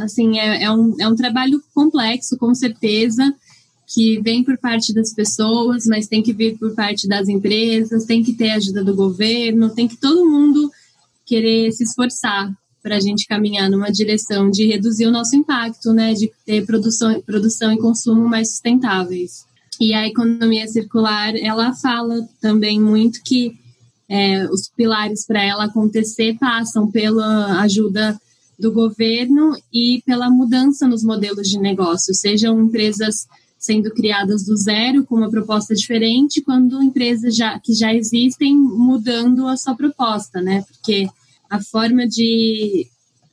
Assim, 0.02 0.38
é, 0.38 0.64
é, 0.64 0.70
um, 0.70 0.94
é 1.00 1.08
um 1.08 1.14
trabalho 1.14 1.62
complexo, 1.74 2.36
com 2.36 2.54
certeza, 2.54 3.34
que 3.86 4.20
vem 4.20 4.42
por 4.42 4.58
parte 4.58 4.92
das 4.92 5.12
pessoas, 5.12 5.86
mas 5.86 6.06
tem 6.06 6.22
que 6.22 6.32
vir 6.32 6.58
por 6.58 6.74
parte 6.74 7.08
das 7.08 7.28
empresas, 7.28 8.04
tem 8.04 8.22
que 8.22 8.34
ter 8.34 8.50
ajuda 8.50 8.84
do 8.84 8.94
governo, 8.94 9.74
tem 9.74 9.88
que 9.88 9.96
todo 9.96 10.28
mundo 10.28 10.70
querer 11.24 11.72
se 11.72 11.84
esforçar 11.84 12.52
para 12.84 12.96
a 12.96 13.00
gente 13.00 13.26
caminhar 13.26 13.70
numa 13.70 13.90
direção 13.90 14.50
de 14.50 14.66
reduzir 14.66 15.06
o 15.06 15.10
nosso 15.10 15.34
impacto, 15.34 15.94
né, 15.94 16.12
de 16.12 16.30
ter 16.44 16.66
produção, 16.66 17.18
produção 17.22 17.72
e 17.72 17.78
consumo 17.78 18.28
mais 18.28 18.50
sustentáveis. 18.50 19.46
E 19.80 19.94
a 19.94 20.06
economia 20.06 20.68
circular, 20.68 21.34
ela 21.34 21.72
fala 21.72 22.28
também 22.42 22.78
muito 22.78 23.22
que 23.24 23.56
é, 24.06 24.44
os 24.50 24.68
pilares 24.68 25.26
para 25.26 25.42
ela 25.42 25.64
acontecer 25.64 26.36
passam 26.38 26.90
pela 26.90 27.62
ajuda 27.62 28.20
do 28.58 28.70
governo 28.70 29.56
e 29.72 30.02
pela 30.04 30.28
mudança 30.28 30.86
nos 30.86 31.02
modelos 31.02 31.48
de 31.48 31.58
negócio, 31.58 32.14
sejam 32.14 32.60
empresas 32.60 33.26
sendo 33.58 33.90
criadas 33.92 34.44
do 34.44 34.54
zero 34.58 35.06
com 35.06 35.16
uma 35.16 35.30
proposta 35.30 35.74
diferente, 35.74 36.42
quando 36.42 36.82
empresas 36.82 37.34
já, 37.34 37.58
que 37.58 37.72
já 37.72 37.94
existem 37.94 38.54
mudando 38.54 39.48
a 39.48 39.56
sua 39.56 39.74
proposta, 39.74 40.42
né? 40.42 40.62
Porque 40.68 41.08
a 41.50 41.60
forma 41.62 42.06
de 42.06 42.86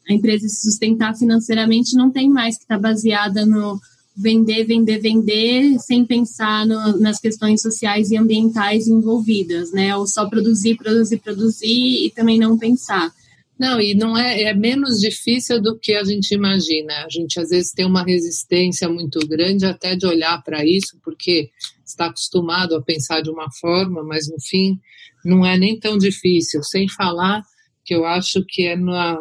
a 0.09 0.13
empresa 0.13 0.47
se 0.47 0.61
sustentar 0.61 1.15
financeiramente 1.15 1.95
não 1.95 2.11
tem 2.11 2.29
mais 2.29 2.57
que 2.57 2.63
estar 2.63 2.75
tá 2.75 2.81
baseada 2.81 3.45
no 3.45 3.79
vender, 4.15 4.65
vender, 4.65 4.99
vender, 4.99 5.79
sem 5.79 6.05
pensar 6.05 6.65
no, 6.65 6.99
nas 6.99 7.19
questões 7.19 7.61
sociais 7.61 8.11
e 8.11 8.17
ambientais 8.17 8.87
envolvidas, 8.87 9.71
né? 9.71 9.95
Ou 9.95 10.05
só 10.05 10.27
produzir, 10.29 10.75
produzir, 10.75 11.17
produzir 11.19 12.05
e 12.05 12.11
também 12.13 12.37
não 12.37 12.57
pensar. 12.57 13.11
Não, 13.57 13.79
e 13.79 13.93
não 13.93 14.17
é, 14.17 14.43
é 14.43 14.53
menos 14.53 14.99
difícil 14.99 15.61
do 15.61 15.77
que 15.77 15.93
a 15.93 16.03
gente 16.03 16.33
imagina. 16.33 17.05
A 17.05 17.09
gente 17.09 17.39
às 17.39 17.49
vezes 17.49 17.71
tem 17.71 17.85
uma 17.85 18.03
resistência 18.03 18.89
muito 18.89 19.19
grande 19.27 19.65
até 19.65 19.95
de 19.95 20.05
olhar 20.05 20.41
para 20.43 20.65
isso, 20.65 20.97
porque 21.03 21.49
está 21.85 22.07
acostumado 22.07 22.75
a 22.75 22.81
pensar 22.81 23.21
de 23.21 23.29
uma 23.29 23.51
forma, 23.59 24.03
mas 24.03 24.27
no 24.27 24.41
fim 24.41 24.79
não 25.23 25.45
é 25.45 25.57
nem 25.57 25.79
tão 25.79 25.97
difícil. 25.97 26.63
Sem 26.63 26.89
falar 26.89 27.43
que 27.83 27.93
eu 27.93 28.05
acho 28.05 28.43
que 28.47 28.67
é 28.67 28.75
na, 28.75 29.19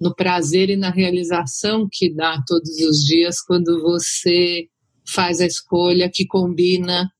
no 0.00 0.14
prazer 0.14 0.70
e 0.70 0.76
na 0.76 0.90
realização 0.90 1.88
que 1.90 2.12
dá 2.12 2.42
todos 2.46 2.70
os 2.80 3.04
dias 3.04 3.40
quando 3.40 3.80
você 3.80 4.68
faz 5.08 5.40
a 5.40 5.46
escolha 5.46 6.10
que 6.12 6.26
combina 6.26 7.10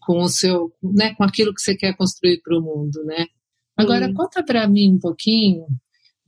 com 0.00 0.22
o 0.22 0.28
seu, 0.28 0.72
né, 0.82 1.14
com 1.14 1.24
aquilo 1.24 1.54
que 1.54 1.62
você 1.62 1.74
quer 1.74 1.96
construir 1.96 2.40
para 2.42 2.58
o 2.58 2.62
mundo, 2.62 3.02
né? 3.04 3.26
Agora 3.76 4.12
conta 4.12 4.42
para 4.44 4.68
mim 4.68 4.92
um 4.92 4.98
pouquinho 4.98 5.66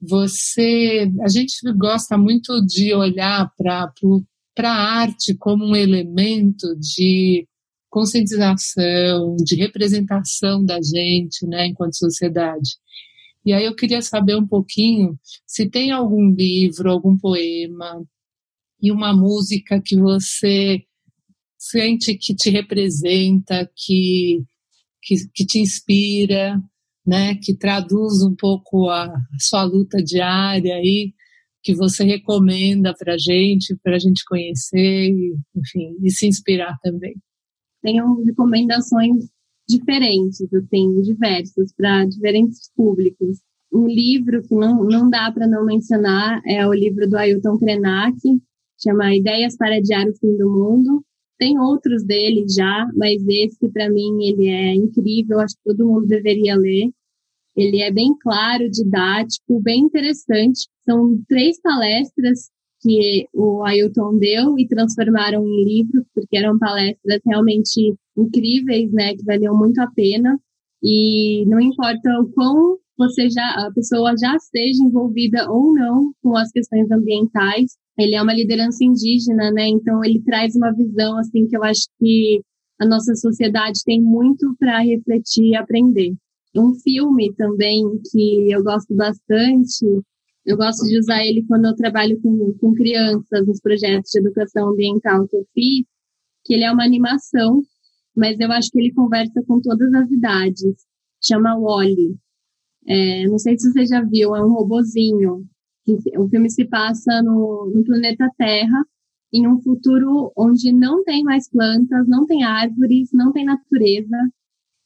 você, 0.00 1.10
a 1.22 1.28
gente 1.28 1.56
gosta 1.76 2.16
muito 2.18 2.64
de 2.64 2.94
olhar 2.94 3.50
para 3.56 3.90
a 4.58 5.00
arte 5.00 5.34
como 5.34 5.64
um 5.64 5.76
elemento 5.76 6.76
de 6.76 7.46
conscientização, 7.88 9.36
de 9.36 9.56
representação 9.56 10.64
da 10.64 10.78
gente, 10.82 11.46
né, 11.46 11.66
enquanto 11.66 11.96
sociedade. 11.96 12.70
E 13.46 13.52
aí 13.52 13.64
eu 13.64 13.76
queria 13.76 14.02
saber 14.02 14.34
um 14.34 14.46
pouquinho 14.46 15.16
se 15.46 15.70
tem 15.70 15.92
algum 15.92 16.34
livro, 16.34 16.90
algum 16.90 17.16
poema 17.16 18.04
e 18.82 18.90
uma 18.90 19.14
música 19.14 19.80
que 19.80 19.96
você 19.96 20.82
sente 21.56 22.16
que 22.16 22.34
te 22.34 22.50
representa, 22.50 23.70
que, 23.76 24.42
que, 25.00 25.14
que 25.32 25.46
te 25.46 25.60
inspira, 25.60 26.60
né, 27.06 27.36
que 27.36 27.56
traduz 27.56 28.20
um 28.24 28.34
pouco 28.34 28.90
a 28.90 29.14
sua 29.38 29.62
luta 29.62 30.02
diária 30.02 30.74
aí, 30.74 31.14
que 31.62 31.72
você 31.72 32.02
recomenda 32.02 32.92
para 32.98 33.16
gente, 33.16 33.76
para 33.80 33.94
a 33.94 33.98
gente 34.00 34.24
conhecer, 34.24 35.08
enfim, 35.54 35.96
e 36.02 36.10
se 36.10 36.26
inspirar 36.26 36.76
também. 36.82 37.14
Tenho 37.80 38.24
recomendações 38.24 39.35
diferentes, 39.68 40.40
assim, 40.52 41.00
diversas, 41.02 41.72
para 41.72 42.04
diferentes 42.04 42.70
públicos. 42.74 43.40
Um 43.72 43.86
livro 43.86 44.42
que 44.42 44.54
não, 44.54 44.84
não 44.84 45.10
dá 45.10 45.30
para 45.32 45.46
não 45.46 45.64
mencionar 45.64 46.40
é 46.46 46.66
o 46.66 46.72
livro 46.72 47.08
do 47.08 47.16
Ailton 47.16 47.58
Krenak, 47.58 48.16
chama 48.82 49.14
Ideias 49.14 49.56
para 49.56 49.76
Adiar 49.76 50.06
o 50.06 50.16
Fim 50.16 50.36
do 50.36 50.48
Mundo. 50.48 51.04
Tem 51.38 51.58
outros 51.58 52.04
dele 52.04 52.46
já, 52.48 52.88
mas 52.94 53.22
esse 53.28 53.68
para 53.70 53.90
mim 53.90 54.24
ele 54.24 54.48
é 54.48 54.74
incrível, 54.74 55.40
acho 55.40 55.54
que 55.56 55.64
todo 55.64 55.86
mundo 55.86 56.06
deveria 56.06 56.56
ler. 56.56 56.90
Ele 57.54 57.80
é 57.80 57.90
bem 57.90 58.14
claro, 58.20 58.70
didático, 58.70 59.60
bem 59.60 59.80
interessante. 59.80 60.68
São 60.84 61.18
três 61.28 61.60
palestras 61.60 62.50
que 62.86 63.26
o 63.34 63.64
Ailton 63.64 64.16
deu 64.18 64.56
e 64.56 64.68
transformaram 64.68 65.44
em 65.44 65.64
livro, 65.64 66.06
porque 66.14 66.36
eram 66.36 66.56
palestras 66.56 67.20
realmente 67.26 67.96
incríveis, 68.16 68.92
né, 68.92 69.16
que 69.16 69.24
valiam 69.24 69.58
muito 69.58 69.80
a 69.80 69.90
pena. 69.90 70.38
E 70.80 71.44
não 71.46 71.60
importa 71.60 72.08
o 72.20 72.28
quão 72.32 72.78
você 72.96 73.28
já 73.28 73.66
a 73.66 73.72
pessoa 73.74 74.14
já 74.16 74.36
esteja 74.36 74.84
envolvida 74.84 75.50
ou 75.50 75.74
não 75.74 76.12
com 76.22 76.36
as 76.36 76.50
questões 76.52 76.88
ambientais, 76.90 77.72
ele 77.98 78.14
é 78.14 78.22
uma 78.22 78.34
liderança 78.34 78.84
indígena, 78.84 79.50
né? 79.50 79.68
Então 79.68 80.04
ele 80.04 80.22
traz 80.22 80.54
uma 80.54 80.72
visão 80.72 81.18
assim 81.18 81.46
que 81.46 81.56
eu 81.56 81.64
acho 81.64 81.86
que 81.98 82.40
a 82.78 82.86
nossa 82.86 83.14
sociedade 83.16 83.80
tem 83.84 84.00
muito 84.00 84.54
para 84.58 84.78
refletir 84.80 85.50
e 85.50 85.56
aprender. 85.56 86.14
Um 86.54 86.74
filme 86.74 87.34
também 87.34 87.82
que 88.10 88.50
eu 88.50 88.62
gosto 88.62 88.94
bastante, 88.94 89.84
eu 90.46 90.56
gosto 90.56 90.86
de 90.86 90.98
usar 90.98 91.24
ele 91.26 91.44
quando 91.46 91.66
eu 91.66 91.74
trabalho 91.74 92.20
com, 92.22 92.56
com 92.60 92.72
crianças 92.72 93.46
nos 93.46 93.60
projetos 93.60 94.12
de 94.12 94.20
educação 94.20 94.68
ambiental 94.70 95.26
que 95.26 95.36
eu 95.36 95.44
fiz, 95.52 95.84
que 96.44 96.54
ele 96.54 96.62
é 96.62 96.70
uma 96.70 96.84
animação, 96.84 97.62
mas 98.16 98.38
eu 98.38 98.50
acho 98.52 98.70
que 98.70 98.78
ele 98.78 98.94
conversa 98.94 99.42
com 99.46 99.60
todas 99.60 99.92
as 99.92 100.08
idades. 100.08 100.86
Chama 101.20 101.58
Wally. 101.58 102.16
É, 102.86 103.26
não 103.26 103.38
sei 103.38 103.58
se 103.58 103.72
você 103.72 103.84
já 103.86 104.00
viu, 104.02 104.36
é 104.36 104.44
um 104.44 104.52
robozinho. 104.52 105.44
O 106.16 106.28
filme 106.28 106.48
se 106.48 106.64
passa 106.64 107.20
no, 107.22 107.72
no 107.74 107.84
planeta 107.84 108.30
Terra, 108.38 108.84
em 109.32 109.48
um 109.48 109.60
futuro 109.60 110.32
onde 110.36 110.72
não 110.72 111.02
tem 111.02 111.24
mais 111.24 111.50
plantas, 111.50 112.06
não 112.06 112.24
tem 112.24 112.44
árvores, 112.44 113.10
não 113.12 113.32
tem 113.32 113.44
natureza, 113.44 114.16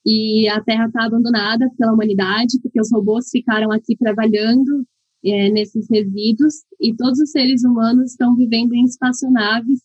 e 0.04 0.48
a 0.48 0.62
Terra 0.62 0.86
está 0.86 1.04
abandonada 1.04 1.68
pela 1.76 1.92
humanidade, 1.92 2.58
porque 2.62 2.80
os 2.80 2.90
robôs 2.90 3.28
ficaram 3.30 3.70
aqui 3.70 3.96
trabalhando 3.96 4.86
é, 5.24 5.50
nesses 5.50 5.86
resíduos, 5.90 6.54
e 6.80 6.94
todos 6.94 7.18
os 7.20 7.30
seres 7.30 7.64
humanos 7.64 8.12
estão 8.12 8.34
vivendo 8.36 8.72
em 8.74 8.84
espaçonaves 8.84 9.80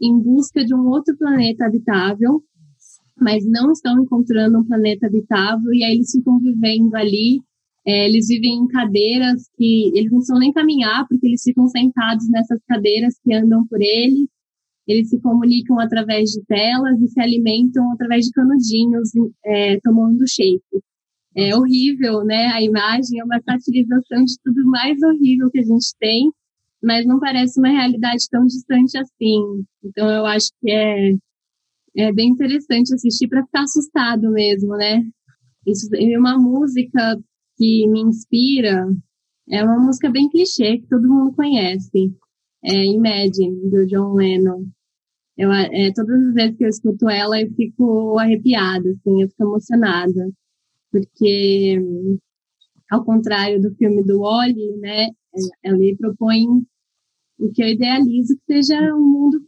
em 0.00 0.18
busca 0.18 0.64
de 0.64 0.74
um 0.74 0.86
outro 0.86 1.16
planeta 1.16 1.66
habitável, 1.66 2.42
mas 3.20 3.44
não 3.46 3.70
estão 3.72 4.02
encontrando 4.02 4.58
um 4.58 4.64
planeta 4.64 5.06
habitável, 5.06 5.72
e 5.74 5.84
aí 5.84 5.94
eles 5.94 6.10
ficam 6.10 6.38
vivendo 6.38 6.94
ali. 6.94 7.40
É, 7.86 8.06
eles 8.06 8.28
vivem 8.28 8.54
em 8.54 8.66
cadeiras 8.66 9.48
que 9.56 9.90
eles 9.94 10.10
não 10.10 10.20
são 10.20 10.38
nem 10.38 10.52
caminhar, 10.52 11.06
porque 11.08 11.26
eles 11.26 11.42
ficam 11.42 11.66
sentados 11.68 12.28
nessas 12.28 12.60
cadeiras 12.66 13.14
que 13.22 13.32
andam 13.34 13.66
por 13.66 13.80
eles 13.80 14.28
eles 14.90 15.08
se 15.08 15.20
comunicam 15.20 15.78
através 15.78 16.30
de 16.30 16.42
telas 16.46 17.00
e 17.00 17.08
se 17.08 17.20
alimentam 17.20 17.92
através 17.92 18.26
de 18.26 18.32
canudinhos, 18.32 19.10
é, 19.44 19.78
tomando 19.80 20.26
shake. 20.26 20.60
É 21.36 21.54
horrível, 21.56 22.24
né? 22.24 22.48
A 22.48 22.62
imagem 22.62 23.20
é 23.20 23.24
uma 23.24 23.40
satirização 23.40 24.24
de 24.24 24.34
tudo 24.42 24.64
mais 24.68 25.00
horrível 25.02 25.50
que 25.50 25.60
a 25.60 25.62
gente 25.62 25.94
tem, 25.98 26.30
mas 26.82 27.06
não 27.06 27.20
parece 27.20 27.60
uma 27.60 27.68
realidade 27.68 28.24
tão 28.30 28.44
distante 28.46 28.98
assim. 28.98 29.64
Então 29.84 30.10
eu 30.10 30.26
acho 30.26 30.50
que 30.60 30.70
é, 30.70 31.12
é 31.96 32.12
bem 32.12 32.30
interessante 32.30 32.94
assistir 32.94 33.28
para 33.28 33.44
ficar 33.44 33.62
assustado 33.62 34.30
mesmo, 34.32 34.76
né? 34.76 35.02
Isso, 35.66 35.88
e 35.94 36.16
uma 36.18 36.38
música 36.38 37.16
que 37.56 37.86
me 37.88 38.00
inspira 38.00 38.86
é 39.48 39.62
uma 39.62 39.78
música 39.78 40.10
bem 40.10 40.28
clichê 40.28 40.78
que 40.78 40.88
todo 40.88 41.08
mundo 41.08 41.34
conhece. 41.34 42.12
É 42.64 42.84
Imagine, 42.86 43.70
do 43.70 43.86
John 43.86 44.14
Lennon. 44.14 44.66
Eu, 45.36 45.52
é, 45.52 45.92
todas 45.94 46.28
as 46.28 46.34
vezes 46.34 46.56
que 46.56 46.64
eu 46.64 46.68
escuto 46.68 47.08
ela, 47.08 47.40
eu 47.40 47.50
fico 47.54 48.18
arrepiada, 48.18 48.90
assim, 48.90 49.22
eu 49.22 49.28
fico 49.28 49.44
emocionada. 49.44 50.30
Porque, 50.90 51.78
ao 52.90 53.04
contrário 53.04 53.60
do 53.60 53.74
filme 53.76 54.02
do 54.04 54.20
Wally, 54.20 54.76
né, 54.78 55.08
ele 55.62 55.96
propõe 55.96 56.44
o 57.38 57.50
que 57.52 57.62
eu 57.62 57.68
idealizo 57.68 58.36
que 58.46 58.62
seja 58.62 58.94
um 58.94 59.00
mundo 59.00 59.40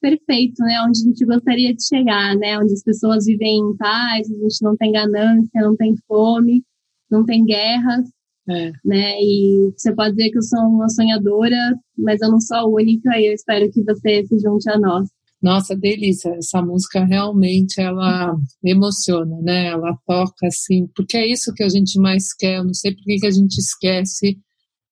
perfeito, 0.00 0.62
né, 0.62 0.82
onde 0.86 1.00
a 1.00 1.04
gente 1.04 1.24
gostaria 1.24 1.74
de 1.74 1.82
chegar, 1.82 2.36
né, 2.36 2.58
onde 2.58 2.74
as 2.74 2.82
pessoas 2.82 3.24
vivem 3.24 3.58
em 3.58 3.76
paz, 3.76 4.30
a 4.30 4.34
gente 4.34 4.62
não 4.62 4.76
tem 4.76 4.92
ganância, 4.92 5.62
não 5.62 5.74
tem 5.76 5.96
fome, 6.06 6.62
não 7.10 7.24
tem 7.24 7.42
guerras, 7.44 8.06
é. 8.46 8.72
né, 8.84 9.14
e 9.18 9.72
você 9.74 9.94
pode 9.94 10.14
dizer 10.14 10.30
que 10.30 10.36
eu 10.36 10.42
sou 10.42 10.60
uma 10.60 10.90
sonhadora, 10.90 11.56
mas 11.96 12.20
eu 12.20 12.30
não 12.30 12.40
sou 12.40 12.56
a 12.58 12.66
única 12.66 13.18
e 13.18 13.28
eu 13.28 13.32
espero 13.32 13.70
que 13.70 13.82
você 13.82 14.26
se 14.26 14.38
junte 14.40 14.68
a 14.68 14.78
nós. 14.78 15.08
Nossa, 15.44 15.76
delícia. 15.76 16.30
Essa 16.38 16.62
música 16.62 17.04
realmente 17.04 17.78
ela 17.78 18.34
emociona, 18.64 19.42
né? 19.42 19.66
Ela 19.66 19.94
toca 20.06 20.46
assim, 20.46 20.86
porque 20.96 21.18
é 21.18 21.30
isso 21.30 21.52
que 21.52 21.62
a 21.62 21.68
gente 21.68 22.00
mais 22.00 22.32
quer. 22.32 22.56
Eu 22.56 22.64
não 22.64 22.72
sei 22.72 22.94
por 22.94 23.04
que 23.04 23.26
a 23.26 23.30
gente 23.30 23.58
esquece 23.58 24.38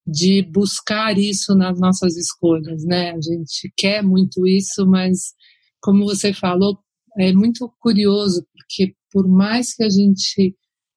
de 0.07 0.43
buscar 0.43 1.19
isso 1.19 1.55
nas 1.55 1.81
nossas 1.81 2.19
escolhas, 2.19 2.85
né? 2.85 3.13
A 3.13 3.21
gente 3.23 3.73
quer 3.75 4.03
muito 4.03 4.47
isso, 4.47 4.87
mas 4.87 5.33
como 5.81 6.05
você 6.05 6.35
falou, 6.35 6.79
é 7.19 7.33
muito 7.33 7.73
curioso, 7.81 8.47
porque 8.53 8.95
por 9.11 9.27
mais 9.27 9.75
que 9.75 9.85
a 9.85 9.89
gente, 9.89 10.55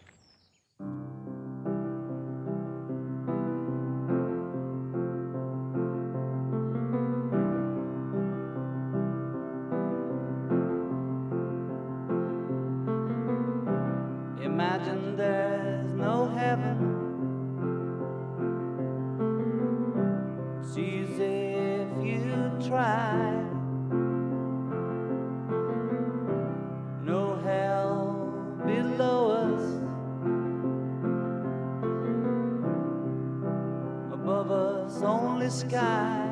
the 35.45 35.51
sky. 35.51 36.24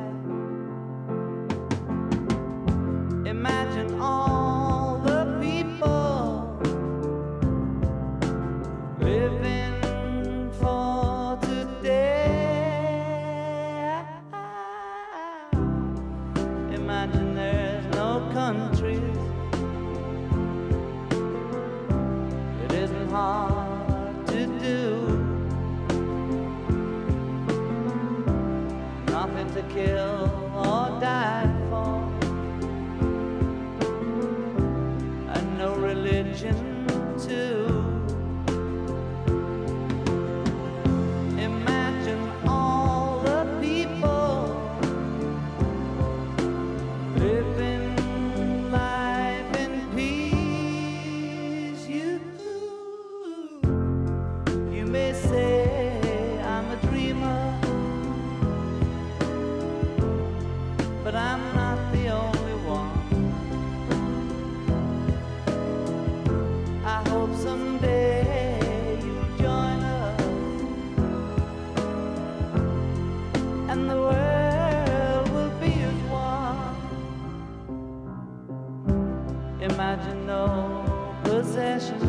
imagine 79.64 80.26
no 80.26 81.20
possessions. 81.24 82.04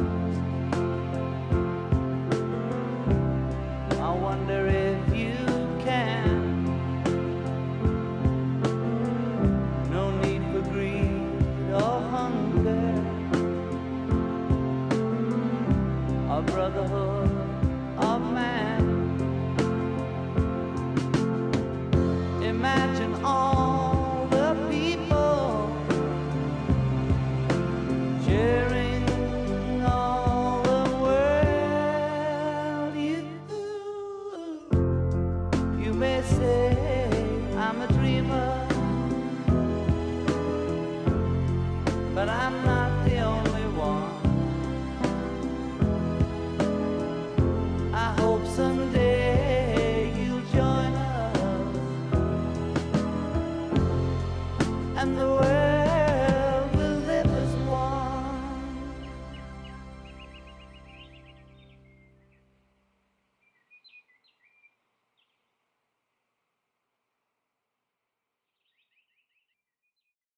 I 4.01 4.11
wonder 4.11 4.67
if 4.67 5.15
you 5.15 5.37
can. 5.85 6.65
No 9.91 10.11
need 10.23 10.43
for 10.53 10.63
greed 10.73 11.73
or 11.73 12.01
hunger. 12.11 12.93
Our 16.29 16.43
brotherhood. 16.43 17.14